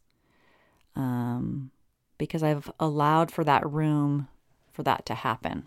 um, 0.96 1.72
because 2.18 2.44
I've 2.44 2.72
allowed 2.80 3.32
for 3.32 3.44
that 3.44 3.68
room 3.70 4.28
for 4.72 4.84
that 4.84 5.06
to 5.08 5.16
happen. 5.16 5.66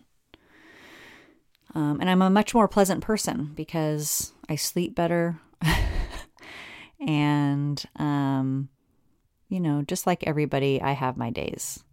Um, 1.74 2.00
and 2.00 2.08
I'm 2.08 2.22
a 2.22 2.30
much 2.30 2.54
more 2.54 2.68
pleasant 2.68 3.02
person 3.02 3.52
because 3.54 4.32
I 4.48 4.56
sleep 4.56 4.94
better. 4.94 5.40
and, 7.00 7.82
um, 7.96 8.68
you 9.48 9.60
know, 9.60 9.82
just 9.82 10.06
like 10.06 10.26
everybody, 10.26 10.80
I 10.80 10.92
have 10.92 11.16
my 11.16 11.30
days. 11.30 11.84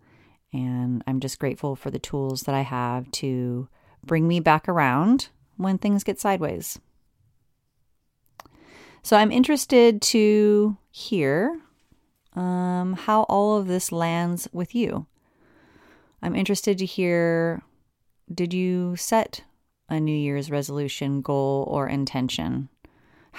And 0.54 1.04
I'm 1.06 1.20
just 1.20 1.40
grateful 1.40 1.76
for 1.76 1.92
the 1.92 2.00
tools 2.00 2.44
that 2.44 2.56
I 2.56 2.62
have 2.62 3.12
to 3.12 3.68
bring 4.04 4.28
me 4.28 4.40
back 4.40 4.70
around 4.70 5.30
when 5.58 5.78
things 5.78 6.04
get 6.04 6.20
sideways. 6.20 6.80
So 9.04 9.18
I'm 9.18 9.32
interested 9.32 10.02
to 10.02 10.78
hear 10.90 11.60
um, 12.34 12.94
how 12.94 13.24
all 13.24 13.58
of 13.58 13.68
this 13.68 13.92
lands 13.92 14.48
with 14.52 14.74
you. 14.74 15.06
I'm 16.22 16.36
interested 16.36 16.78
to 16.80 16.86
hear 16.86 17.62
did 18.34 18.54
you 18.54 18.96
set 18.96 19.44
a 19.88 20.00
New 20.00 20.16
Year's 20.16 20.50
resolution, 20.50 21.22
goal, 21.22 21.68
or 21.70 21.88
intention? 21.88 22.70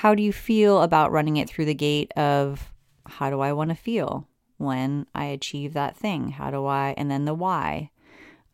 How 0.01 0.15
do 0.15 0.23
you 0.23 0.31
feel 0.31 0.83
about 0.83 1.11
running 1.11 1.39
it 1.39 1.49
through 1.49 1.65
the 1.65 1.75
gate 1.75 2.13
of 2.19 2.71
how 3.07 3.31
do 3.31 3.41
I 3.41 3.55
want 3.55 3.71
to 3.71 3.75
feel 3.75 4.29
when 4.59 5.07
I 5.15 5.25
achieve 5.25 5.73
that 5.73 5.97
thing? 5.97 6.33
How 6.33 6.51
do 6.51 6.67
I, 6.67 6.93
and 6.99 7.11
then 7.11 7.25
the 7.25 7.33
why? 7.33 7.91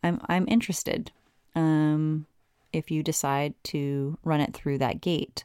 I'm, 0.01 0.21
I'm 0.27 0.45
interested 0.47 1.11
um, 1.53 2.27
if 2.71 2.89
you 2.89 3.03
decide 3.03 3.55
to 3.65 4.17
run 4.23 4.39
it 4.39 4.53
through 4.53 4.77
that 4.77 5.01
gate. 5.01 5.43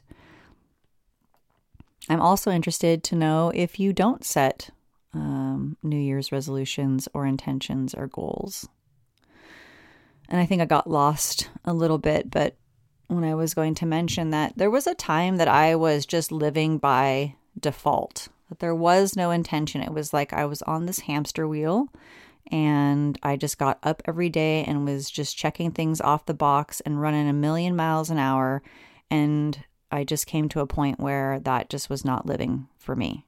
I'm 2.07 2.21
also 2.21 2.49
interested 2.49 3.03
to 3.03 3.15
know 3.15 3.51
if 3.53 3.77
you 3.77 3.91
don't 3.91 4.23
set 4.23 4.69
um, 5.13 5.75
New 5.83 5.99
Year's 5.99 6.31
resolutions 6.31 7.09
or 7.13 7.25
intentions 7.25 7.93
or 7.93 8.07
goals. 8.07 8.69
And 10.29 10.39
I 10.39 10.45
think 10.45 10.61
I 10.61 10.65
got 10.65 10.89
lost 10.89 11.49
a 11.65 11.73
little 11.73 11.97
bit, 11.97 12.31
but 12.31 12.55
when 13.09 13.23
I 13.23 13.35
was 13.35 13.53
going 13.53 13.75
to 13.75 13.85
mention 13.85 14.29
that 14.29 14.53
there 14.55 14.69
was 14.69 14.87
a 14.87 14.93
time 14.95 15.37
that 15.37 15.47
I 15.47 15.75
was 15.75 16.05
just 16.05 16.31
living 16.31 16.77
by 16.77 17.35
default, 17.59 18.29
that 18.49 18.59
there 18.59 18.75
was 18.75 19.15
no 19.15 19.31
intention. 19.31 19.81
It 19.81 19.91
was 19.91 20.13
like 20.13 20.31
I 20.31 20.45
was 20.45 20.61
on 20.61 20.85
this 20.85 20.99
hamster 21.01 21.47
wheel 21.47 21.89
and 22.51 23.17
I 23.23 23.35
just 23.35 23.57
got 23.57 23.79
up 23.81 24.03
every 24.05 24.29
day 24.29 24.63
and 24.63 24.85
was 24.85 25.09
just 25.09 25.35
checking 25.35 25.71
things 25.71 25.99
off 25.99 26.27
the 26.27 26.33
box 26.35 26.81
and 26.81 27.01
running 27.01 27.27
a 27.27 27.33
million 27.33 27.75
miles 27.75 28.11
an 28.11 28.19
hour. 28.19 28.61
And 29.09 29.63
I 29.91 30.03
just 30.03 30.27
came 30.27 30.47
to 30.49 30.59
a 30.59 30.67
point 30.67 30.99
where 30.99 31.39
that 31.39 31.69
just 31.69 31.89
was 31.89 32.05
not 32.05 32.27
living 32.27 32.67
for 32.77 32.95
me. 32.95 33.25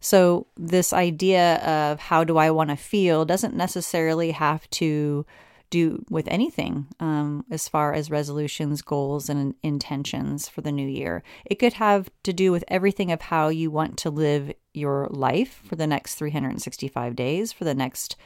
So, 0.00 0.46
this 0.56 0.92
idea 0.92 1.56
of 1.56 1.98
how 1.98 2.24
do 2.24 2.36
I 2.36 2.50
want 2.50 2.70
to 2.70 2.76
feel 2.76 3.24
doesn't 3.24 3.56
necessarily 3.56 4.32
have 4.32 4.68
to 4.70 5.24
do 5.70 6.04
with 6.08 6.28
anything 6.28 6.86
um, 7.00 7.44
as 7.50 7.68
far 7.68 7.92
as 7.92 8.10
resolutions, 8.10 8.82
goals, 8.82 9.28
and 9.28 9.54
intentions 9.62 10.48
for 10.48 10.60
the 10.60 10.72
new 10.72 10.86
year. 10.86 11.22
It 11.44 11.56
could 11.56 11.74
have 11.74 12.10
to 12.22 12.32
do 12.32 12.52
with 12.52 12.64
everything 12.68 13.10
of 13.10 13.22
how 13.22 13.48
you 13.48 13.70
want 13.70 13.96
to 13.98 14.10
live 14.10 14.52
your 14.72 15.08
life 15.10 15.60
for 15.64 15.76
the 15.76 15.86
next 15.86 16.14
365 16.16 17.16
days, 17.16 17.52
for 17.52 17.64
the 17.64 17.74
next 17.74 18.16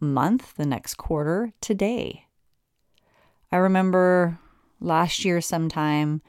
month, 0.00 0.54
the 0.56 0.66
next 0.66 0.94
quarter, 0.94 1.52
today. 1.60 2.26
I 3.50 3.56
remember 3.56 4.38
last 4.80 5.24
year 5.24 5.40
sometime 5.40 6.22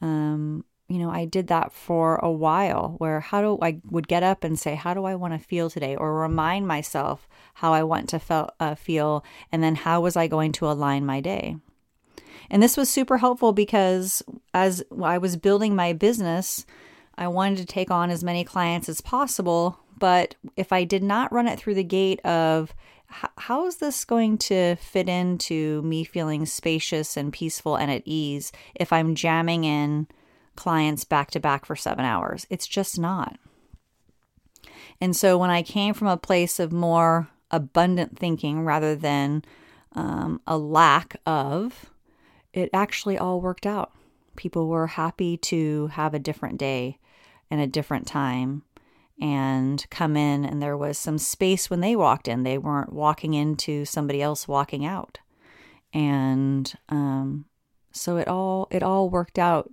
um, 0.00 0.64
you 0.92 0.98
know, 0.98 1.10
I 1.10 1.24
did 1.24 1.46
that 1.46 1.72
for 1.72 2.16
a 2.16 2.30
while 2.30 2.96
where 2.98 3.20
how 3.20 3.40
do 3.40 3.58
I 3.62 3.80
would 3.90 4.08
get 4.08 4.22
up 4.22 4.44
and 4.44 4.58
say, 4.58 4.74
how 4.74 4.92
do 4.92 5.04
I 5.04 5.14
want 5.14 5.32
to 5.32 5.38
feel 5.38 5.70
today? 5.70 5.96
Or 5.96 6.20
remind 6.20 6.66
myself 6.68 7.26
how 7.54 7.72
I 7.72 7.82
want 7.82 8.08
to 8.10 8.18
feel, 8.18 8.50
uh, 8.60 8.74
feel 8.74 9.24
and 9.50 9.62
then 9.62 9.74
how 9.74 10.00
was 10.00 10.16
I 10.16 10.26
going 10.26 10.52
to 10.52 10.66
align 10.66 11.06
my 11.06 11.20
day? 11.20 11.56
And 12.50 12.62
this 12.62 12.76
was 12.76 12.90
super 12.90 13.18
helpful 13.18 13.52
because 13.52 14.22
as 14.52 14.82
I 15.02 15.18
was 15.18 15.36
building 15.36 15.74
my 15.74 15.92
business, 15.92 16.66
I 17.16 17.28
wanted 17.28 17.58
to 17.58 17.66
take 17.66 17.90
on 17.90 18.10
as 18.10 18.24
many 18.24 18.44
clients 18.44 18.88
as 18.88 19.00
possible. 19.00 19.78
But 19.98 20.34
if 20.56 20.72
I 20.72 20.84
did 20.84 21.02
not 21.02 21.32
run 21.32 21.46
it 21.46 21.58
through 21.58 21.74
the 21.74 21.84
gate 21.84 22.20
of 22.24 22.74
how 23.36 23.66
is 23.66 23.76
this 23.76 24.04
going 24.04 24.38
to 24.38 24.76
fit 24.76 25.08
into 25.08 25.82
me 25.82 26.02
feeling 26.02 26.46
spacious 26.46 27.16
and 27.16 27.32
peaceful 27.32 27.76
and 27.76 27.90
at 27.90 28.02
ease 28.06 28.52
if 28.74 28.92
I'm 28.92 29.14
jamming 29.14 29.64
in 29.64 30.08
clients 30.56 31.04
back 31.04 31.30
to 31.32 31.40
back 31.40 31.64
for 31.66 31.76
seven 31.76 32.04
hours. 32.04 32.46
It's 32.50 32.66
just 32.66 32.98
not. 32.98 33.38
And 35.00 35.16
so 35.16 35.36
when 35.36 35.50
I 35.50 35.62
came 35.62 35.94
from 35.94 36.08
a 36.08 36.16
place 36.16 36.58
of 36.58 36.72
more 36.72 37.28
abundant 37.52 38.18
thinking 38.18 38.64
rather 38.64 38.96
than 38.96 39.44
um, 39.92 40.40
a 40.46 40.56
lack 40.56 41.16
of, 41.26 41.90
it 42.52 42.70
actually 42.72 43.18
all 43.18 43.40
worked 43.40 43.66
out. 43.66 43.92
People 44.36 44.68
were 44.68 44.86
happy 44.86 45.36
to 45.36 45.88
have 45.88 46.14
a 46.14 46.18
different 46.18 46.58
day 46.58 46.98
and 47.50 47.60
a 47.60 47.66
different 47.66 48.06
time 48.06 48.62
and 49.20 49.88
come 49.90 50.16
in, 50.16 50.44
and 50.44 50.60
there 50.60 50.76
was 50.76 50.98
some 50.98 51.18
space 51.18 51.70
when 51.70 51.80
they 51.80 51.94
walked 51.94 52.26
in. 52.26 52.42
They 52.42 52.58
weren't 52.58 52.92
walking 52.92 53.34
into 53.34 53.84
somebody 53.84 54.20
else 54.20 54.48
walking 54.48 54.84
out. 54.84 55.18
And 55.92 56.72
um, 56.88 57.44
so 57.92 58.16
it 58.16 58.26
all 58.26 58.66
it 58.70 58.82
all 58.82 59.10
worked 59.10 59.38
out 59.38 59.70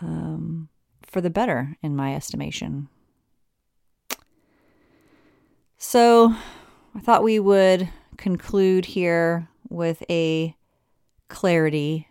um, 0.00 0.68
for 1.02 1.20
the 1.20 1.30
better, 1.30 1.76
in 1.82 1.94
my 1.94 2.14
estimation. 2.14 2.88
So 5.78 6.34
I 6.94 7.00
thought 7.00 7.22
we 7.22 7.38
would 7.38 7.88
conclude 8.18 8.84
here 8.84 9.48
with 9.68 10.02
a 10.10 10.54
clarity 11.28 12.08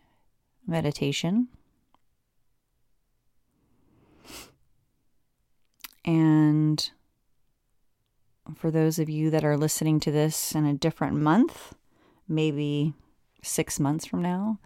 meditation. 0.65 1.49
And 6.03 6.89
for 8.55 8.71
those 8.71 8.97
of 8.97 9.07
you 9.07 9.29
that 9.29 9.43
are 9.43 9.55
listening 9.55 9.99
to 10.01 10.11
this 10.11 10.55
in 10.55 10.65
a 10.65 10.73
different 10.73 11.15
month, 11.15 11.75
maybe 12.27 12.93
six 13.43 13.79
months 13.79 14.05
from 14.05 14.21
now, 14.23 14.59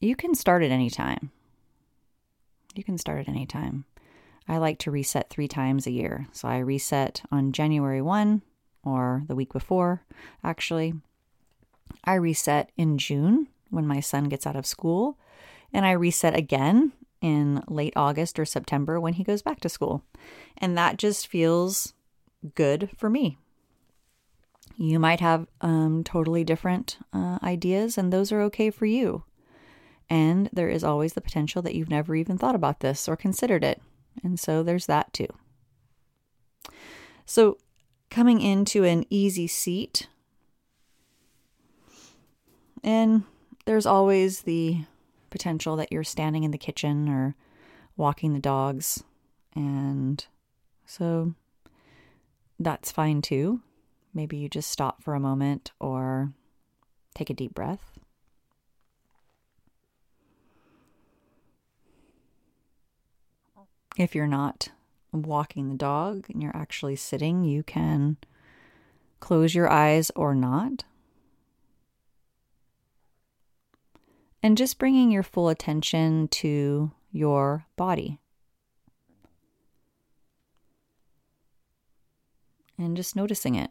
you 0.00 0.16
can 0.16 0.34
start 0.34 0.62
at 0.62 0.70
any 0.70 0.88
time. 0.88 1.30
You 2.74 2.84
can 2.84 2.96
start 2.96 3.20
at 3.20 3.28
any 3.28 3.44
time. 3.44 3.84
I 4.48 4.56
like 4.56 4.78
to 4.80 4.90
reset 4.90 5.28
three 5.28 5.48
times 5.48 5.86
a 5.86 5.90
year. 5.90 6.26
So 6.32 6.48
I 6.48 6.58
reset 6.58 7.22
on 7.30 7.52
January 7.52 8.00
1 8.00 8.40
or 8.84 9.24
the 9.28 9.34
week 9.34 9.52
before, 9.52 10.02
actually. 10.42 10.94
I 12.04 12.14
reset 12.14 12.70
in 12.76 12.98
June 12.98 13.48
when 13.70 13.86
my 13.86 14.00
son 14.00 14.24
gets 14.24 14.46
out 14.46 14.56
of 14.56 14.66
school. 14.66 15.18
And 15.72 15.86
I 15.86 15.92
reset 15.92 16.36
again 16.36 16.92
in 17.20 17.62
late 17.68 17.92
August 17.96 18.38
or 18.38 18.44
September 18.44 19.00
when 19.00 19.14
he 19.14 19.24
goes 19.24 19.42
back 19.42 19.60
to 19.60 19.68
school. 19.68 20.02
And 20.58 20.76
that 20.76 20.96
just 20.96 21.26
feels 21.26 21.94
good 22.54 22.90
for 22.96 23.08
me. 23.08 23.38
You 24.76 24.98
might 24.98 25.20
have 25.20 25.46
um, 25.60 26.02
totally 26.04 26.42
different 26.42 26.98
uh, 27.12 27.38
ideas, 27.42 27.98
and 27.98 28.12
those 28.12 28.32
are 28.32 28.40
okay 28.42 28.70
for 28.70 28.86
you. 28.86 29.24
And 30.08 30.48
there 30.52 30.70
is 30.70 30.82
always 30.82 31.12
the 31.12 31.20
potential 31.20 31.60
that 31.62 31.74
you've 31.74 31.90
never 31.90 32.16
even 32.16 32.38
thought 32.38 32.54
about 32.54 32.80
this 32.80 33.06
or 33.06 33.14
considered 33.14 33.62
it. 33.62 33.80
And 34.24 34.40
so 34.40 34.62
there's 34.62 34.86
that 34.86 35.12
too. 35.12 35.28
So, 37.26 37.58
coming 38.10 38.40
into 38.40 38.84
an 38.84 39.04
easy 39.08 39.46
seat. 39.46 40.08
And 42.82 43.24
there's 43.66 43.86
always 43.86 44.42
the 44.42 44.84
potential 45.30 45.76
that 45.76 45.92
you're 45.92 46.04
standing 46.04 46.44
in 46.44 46.50
the 46.50 46.58
kitchen 46.58 47.08
or 47.08 47.36
walking 47.96 48.32
the 48.32 48.40
dogs. 48.40 49.04
And 49.54 50.24
so 50.86 51.34
that's 52.58 52.90
fine 52.90 53.22
too. 53.22 53.60
Maybe 54.12 54.36
you 54.38 54.48
just 54.48 54.70
stop 54.70 55.02
for 55.02 55.14
a 55.14 55.20
moment 55.20 55.70
or 55.78 56.32
take 57.14 57.30
a 57.30 57.34
deep 57.34 57.54
breath. 57.54 57.92
If 63.96 64.14
you're 64.14 64.26
not 64.26 64.70
walking 65.12 65.68
the 65.68 65.74
dog 65.74 66.26
and 66.28 66.42
you're 66.42 66.56
actually 66.56 66.96
sitting, 66.96 67.44
you 67.44 67.62
can 67.62 68.16
close 69.20 69.54
your 69.54 69.70
eyes 69.70 70.10
or 70.16 70.34
not. 70.34 70.84
And 74.42 74.56
just 74.56 74.78
bringing 74.78 75.10
your 75.10 75.22
full 75.22 75.48
attention 75.48 76.28
to 76.28 76.92
your 77.12 77.66
body. 77.76 78.18
And 82.78 82.96
just 82.96 83.14
noticing 83.14 83.54
it. 83.56 83.70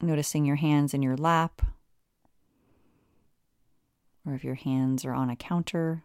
Noticing 0.00 0.46
your 0.46 0.56
hands 0.56 0.94
in 0.94 1.02
your 1.02 1.16
lap, 1.16 1.60
or 4.24 4.34
if 4.34 4.44
your 4.44 4.54
hands 4.54 5.04
are 5.04 5.12
on 5.12 5.28
a 5.28 5.36
counter. 5.36 6.04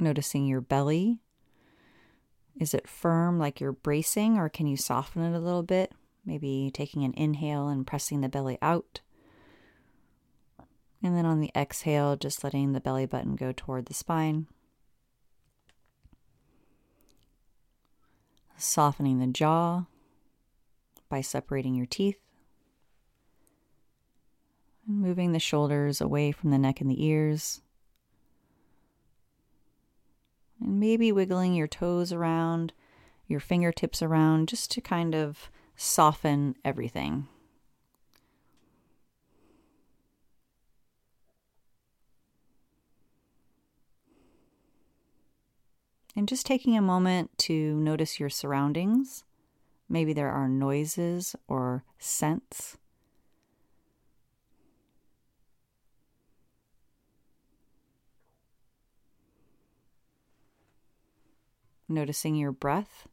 Noticing 0.00 0.46
your 0.46 0.62
belly. 0.62 1.18
Is 2.58 2.72
it 2.72 2.88
firm 2.88 3.38
like 3.38 3.60
you're 3.60 3.72
bracing, 3.72 4.38
or 4.38 4.48
can 4.48 4.66
you 4.66 4.78
soften 4.78 5.22
it 5.22 5.36
a 5.36 5.40
little 5.40 5.62
bit? 5.62 5.92
Maybe 6.24 6.70
taking 6.72 7.04
an 7.04 7.12
inhale 7.16 7.68
and 7.68 7.86
pressing 7.86 8.22
the 8.22 8.28
belly 8.30 8.56
out. 8.62 9.02
And 11.02 11.14
then 11.14 11.26
on 11.26 11.40
the 11.40 11.50
exhale, 11.54 12.16
just 12.16 12.42
letting 12.42 12.72
the 12.72 12.80
belly 12.80 13.04
button 13.04 13.36
go 13.36 13.52
toward 13.52 13.86
the 13.86 13.94
spine. 13.94 14.46
Softening 18.56 19.18
the 19.18 19.26
jaw 19.26 19.84
by 21.10 21.20
separating 21.20 21.74
your 21.74 21.86
teeth. 21.86 22.18
And 24.86 24.98
moving 25.00 25.32
the 25.32 25.38
shoulders 25.38 26.00
away 26.00 26.32
from 26.32 26.50
the 26.50 26.58
neck 26.58 26.80
and 26.80 26.90
the 26.90 27.04
ears. 27.04 27.60
And 30.60 30.78
maybe 30.80 31.12
wiggling 31.12 31.54
your 31.54 31.66
toes 31.66 32.12
around, 32.12 32.72
your 33.26 33.40
fingertips 33.40 34.02
around, 34.02 34.48
just 34.48 34.70
to 34.72 34.80
kind 34.80 35.14
of 35.14 35.50
soften 35.76 36.56
everything. 36.64 37.28
And 46.16 46.28
just 46.28 46.44
taking 46.44 46.76
a 46.76 46.82
moment 46.82 47.30
to 47.38 47.74
notice 47.76 48.20
your 48.20 48.28
surroundings. 48.28 49.24
Maybe 49.88 50.12
there 50.12 50.30
are 50.30 50.48
noises 50.48 51.34
or 51.48 51.84
scents. 51.98 52.76
Noticing 61.90 62.36
your 62.36 62.52
breath. 62.52 63.08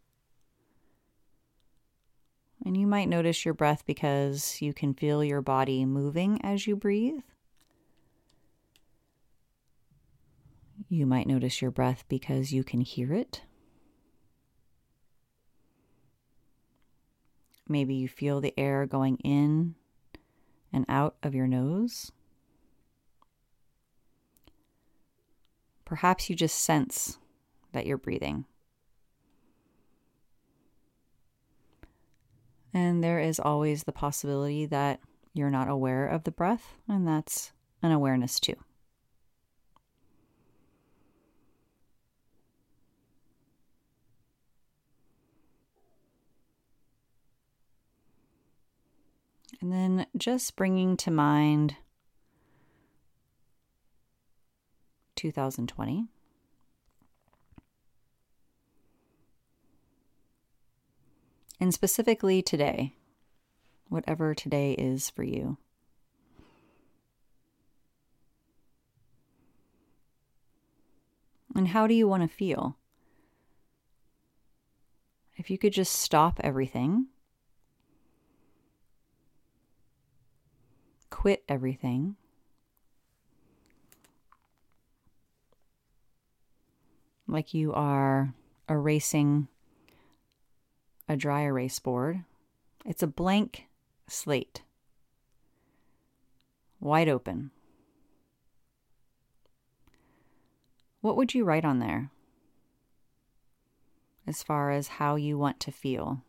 And 2.63 2.77
you 2.77 2.85
might 2.85 3.09
notice 3.09 3.43
your 3.43 3.55
breath 3.55 3.83
because 3.87 4.61
you 4.61 4.71
can 4.71 4.93
feel 4.93 5.23
your 5.23 5.41
body 5.41 5.83
moving 5.83 6.39
as 6.43 6.67
you 6.67 6.75
breathe. 6.75 7.21
You 10.89 11.07
might 11.07 11.25
notice 11.25 11.59
your 11.59 11.71
breath 11.71 12.05
because 12.07 12.53
you 12.53 12.63
can 12.63 12.81
hear 12.81 13.13
it. 13.13 13.41
Maybe 17.67 17.95
you 17.95 18.07
feel 18.07 18.41
the 18.41 18.53
air 18.59 18.85
going 18.85 19.17
in 19.23 19.73
and 20.71 20.85
out 20.87 21.15
of 21.23 21.33
your 21.33 21.47
nose. 21.47 22.11
Perhaps 25.83 26.29
you 26.29 26.35
just 26.35 26.59
sense 26.59 27.17
that 27.71 27.87
you're 27.87 27.97
breathing. 27.97 28.45
And 32.73 33.03
there 33.03 33.19
is 33.19 33.39
always 33.39 33.83
the 33.83 33.91
possibility 33.91 34.65
that 34.67 34.99
you're 35.33 35.49
not 35.49 35.69
aware 35.69 36.07
of 36.07 36.23
the 36.23 36.31
breath, 36.31 36.77
and 36.87 37.07
that's 37.07 37.51
an 37.81 37.91
awareness 37.91 38.39
too. 38.39 38.55
And 49.61 49.71
then 49.71 50.05
just 50.15 50.55
bringing 50.55 50.97
to 50.97 51.11
mind 51.11 51.75
2020. 55.15 56.07
And 61.59 61.73
specifically 61.73 62.41
today, 62.41 62.93
whatever 63.89 64.33
today 64.35 64.73
is 64.73 65.09
for 65.09 65.23
you. 65.23 65.57
And 71.55 71.69
how 71.69 71.87
do 71.87 71.93
you 71.93 72.07
want 72.07 72.23
to 72.23 72.35
feel? 72.35 72.77
If 75.35 75.49
you 75.49 75.57
could 75.57 75.73
just 75.73 75.93
stop 75.93 76.39
everything 76.43 77.07
quit 81.17 81.43
everything. 81.49 82.15
Like 87.27 87.53
you 87.53 87.73
are 87.73 88.33
erasing 88.69 89.47
a 91.07 91.15
dry 91.15 91.41
erase 91.41 91.79
board. 91.79 92.23
It's 92.85 93.03
a 93.03 93.07
blank 93.07 93.65
slate, 94.07 94.61
wide 96.79 97.09
open. 97.09 97.51
What 101.01 101.17
would 101.17 101.33
you 101.33 101.43
write 101.43 101.65
on 101.65 101.79
there 101.79 102.11
as 104.25 104.43
far 104.43 104.71
as 104.71 104.87
how 104.87 105.15
you 105.15 105.37
want 105.37 105.59
to 105.61 105.71
feel? 105.71 106.23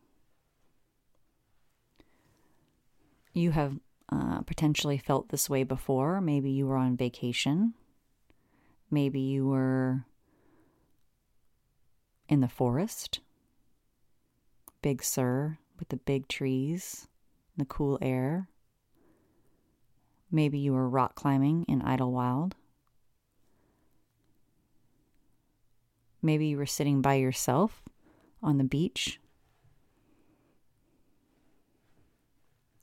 You 3.32 3.52
have 3.52 3.78
uh, 4.10 4.40
potentially 4.42 4.98
felt 4.98 5.28
this 5.28 5.50
way 5.50 5.64
before. 5.64 6.20
Maybe 6.20 6.50
you 6.50 6.66
were 6.66 6.76
on 6.76 6.96
vacation. 6.96 7.74
Maybe 8.90 9.20
you 9.20 9.46
were 9.46 10.04
in 12.28 12.40
the 12.40 12.48
forest. 12.48 13.20
Big 14.82 15.02
Sur 15.02 15.58
with 15.78 15.88
the 15.88 15.96
big 15.96 16.28
trees, 16.28 17.08
and 17.56 17.66
the 17.66 17.68
cool 17.68 17.98
air. 18.00 18.48
Maybe 20.30 20.58
you 20.58 20.72
were 20.72 20.88
rock 20.88 21.14
climbing 21.14 21.64
in 21.68 21.80
Idyllwild. 21.80 22.52
Maybe 26.20 26.46
you 26.46 26.56
were 26.56 26.66
sitting 26.66 27.00
by 27.00 27.14
yourself 27.14 27.82
on 28.42 28.58
the 28.58 28.64
beach. 28.64 29.20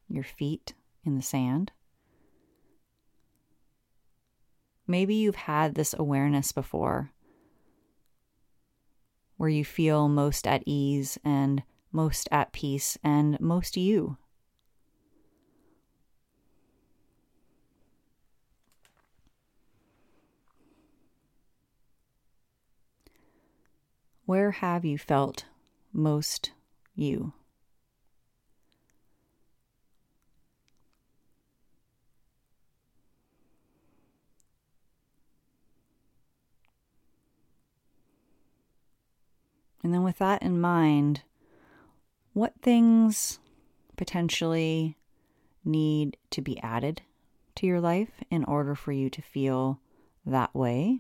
Your 0.09 0.23
feet 0.23 0.73
in 1.05 1.15
the 1.15 1.21
sand. 1.21 1.71
Maybe 4.87 5.15
you've 5.15 5.35
had 5.35 5.75
this 5.75 5.95
awareness 5.97 6.51
before 6.51 7.11
where 9.37 9.49
you 9.49 9.65
feel 9.65 10.07
most 10.07 10.47
at 10.47 10.63
ease 10.65 11.17
and 11.23 11.63
most 11.95 12.27
at 12.29 12.51
peace 12.51 12.97
and 13.03 13.39
most 13.39 13.77
you. 13.77 14.17
Where 24.25 24.51
have 24.51 24.83
you 24.83 24.97
felt 24.97 25.45
most 25.93 26.51
you? 26.95 27.31
And 39.81 39.93
then, 39.93 40.01
with 40.03 40.17
that 40.17 40.41
in 40.41 40.59
mind, 40.59 41.21
what 42.35 42.53
things 42.61 43.39
potentially 43.95 44.97
need 45.63 46.17
to 46.29 46.41
be 46.41 46.61
added 46.61 47.01
to 47.55 47.65
your 47.65 47.79
life 47.79 48.11
in 48.29 48.43
order 48.43 48.75
for 48.75 48.91
you 48.91 49.09
to 49.09 49.21
feel 49.21 49.79
that 50.25 50.53
way? 50.53 50.99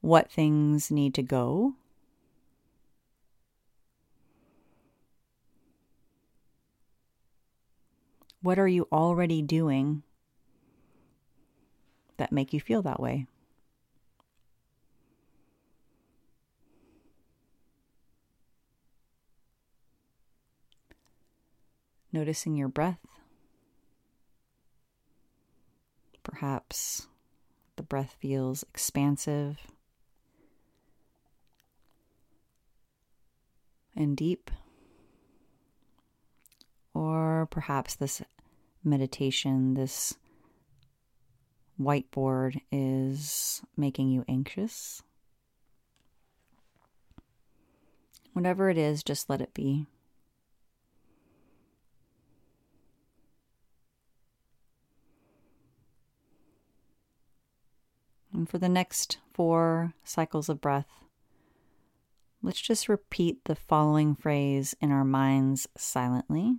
What 0.00 0.32
things 0.32 0.90
need 0.90 1.12
to 1.14 1.22
go? 1.22 1.74
What 8.40 8.58
are 8.58 8.66
you 8.66 8.88
already 8.90 9.42
doing 9.42 10.02
that 12.16 12.32
make 12.32 12.52
you 12.52 12.60
feel 12.60 12.82
that 12.82 13.00
way. 13.00 13.26
Noticing 22.12 22.54
your 22.54 22.68
breath. 22.68 23.00
Perhaps 26.22 27.08
the 27.76 27.82
breath 27.82 28.16
feels 28.20 28.62
expansive 28.64 29.58
and 33.96 34.16
deep. 34.16 34.50
Or 36.94 37.48
perhaps 37.50 37.94
this 37.94 38.22
meditation, 38.84 39.74
this 39.74 40.14
whiteboard 41.80 42.60
is 42.70 43.62
making 43.76 44.10
you 44.10 44.24
anxious. 44.28 45.02
Whatever 48.34 48.68
it 48.70 48.78
is, 48.78 49.02
just 49.02 49.30
let 49.30 49.40
it 49.40 49.54
be. 49.54 49.86
And 58.42 58.50
for 58.50 58.58
the 58.58 58.68
next 58.68 59.18
four 59.32 59.94
cycles 60.02 60.48
of 60.48 60.60
breath, 60.60 60.88
let's 62.42 62.60
just 62.60 62.88
repeat 62.88 63.44
the 63.44 63.54
following 63.54 64.16
phrase 64.16 64.74
in 64.80 64.90
our 64.90 65.04
minds 65.04 65.68
silently. 65.76 66.56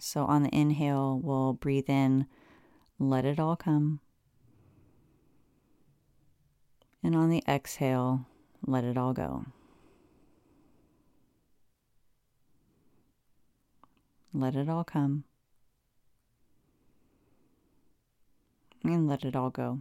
So 0.00 0.24
on 0.24 0.44
the 0.44 0.58
inhale, 0.58 1.20
we'll 1.22 1.52
breathe 1.52 1.90
in, 1.90 2.24
let 2.98 3.26
it 3.26 3.38
all 3.38 3.54
come. 3.54 4.00
And 7.02 7.14
on 7.14 7.28
the 7.28 7.44
exhale, 7.46 8.24
let 8.66 8.82
it 8.82 8.96
all 8.96 9.12
go. 9.12 9.44
Let 14.32 14.56
it 14.56 14.70
all 14.70 14.84
come. 14.84 15.24
And 18.84 19.08
let 19.08 19.24
it 19.24 19.34
all 19.34 19.48
go. 19.48 19.80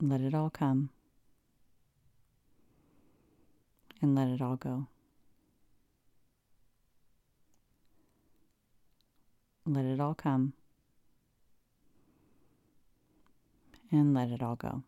Let 0.00 0.20
it 0.20 0.34
all 0.34 0.50
come. 0.50 0.90
And 4.02 4.14
let 4.14 4.28
it 4.28 4.42
all 4.42 4.56
go. 4.56 4.86
Let 9.64 9.86
it 9.86 10.00
all 10.00 10.14
come. 10.14 10.52
And 13.90 14.12
let 14.12 14.28
it 14.28 14.42
all 14.42 14.54
go. 14.56 14.82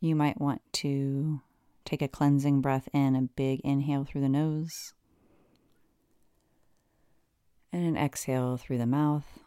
You 0.00 0.14
might 0.14 0.40
want 0.40 0.62
to 0.74 1.40
take 1.84 2.02
a 2.02 2.08
cleansing 2.08 2.60
breath 2.60 2.88
in, 2.92 3.14
a 3.14 3.22
big 3.22 3.60
inhale 3.60 4.04
through 4.04 4.22
the 4.22 4.28
nose, 4.28 4.94
and 7.72 7.84
an 7.84 7.96
exhale 7.96 8.56
through 8.56 8.78
the 8.78 8.86
mouth. 8.86 9.40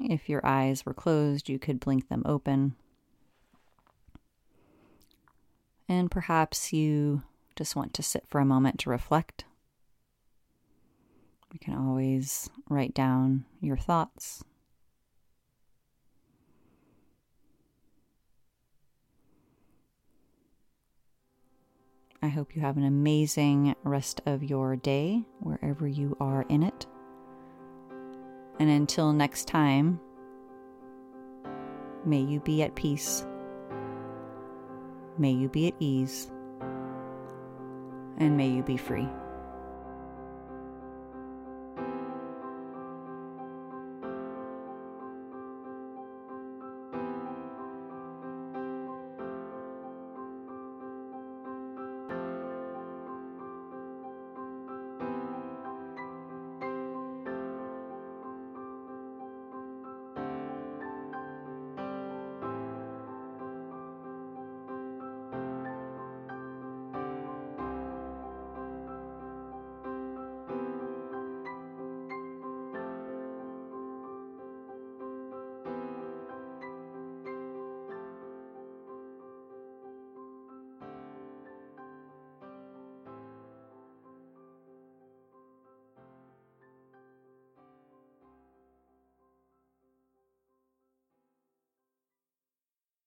If 0.00 0.28
your 0.28 0.44
eyes 0.44 0.84
were 0.84 0.94
closed, 0.94 1.48
you 1.48 1.58
could 1.58 1.80
blink 1.80 2.08
them 2.08 2.22
open. 2.26 2.74
And 5.88 6.10
perhaps 6.10 6.72
you 6.72 7.22
just 7.54 7.76
want 7.76 7.94
to 7.94 8.02
sit 8.02 8.26
for 8.26 8.40
a 8.40 8.44
moment 8.44 8.80
to 8.80 8.90
reflect. 8.90 9.44
You 11.52 11.58
can 11.58 11.74
always 11.74 12.48
write 12.68 12.94
down 12.94 13.44
your 13.60 13.76
thoughts. 13.76 14.42
I 22.22 22.28
hope 22.28 22.54
you 22.54 22.62
have 22.62 22.76
an 22.76 22.84
amazing 22.84 23.74
rest 23.82 24.20
of 24.26 24.44
your 24.44 24.76
day 24.76 25.24
wherever 25.40 25.88
you 25.88 26.16
are 26.20 26.46
in 26.48 26.62
it. 26.62 26.86
And 28.60 28.70
until 28.70 29.12
next 29.12 29.48
time, 29.48 29.98
may 32.04 32.20
you 32.20 32.38
be 32.38 32.62
at 32.62 32.76
peace. 32.76 33.26
May 35.18 35.32
you 35.32 35.48
be 35.48 35.66
at 35.66 35.74
ease 35.80 36.30
and 38.18 38.36
may 38.36 38.48
you 38.48 38.62
be 38.62 38.76
free. 38.76 39.08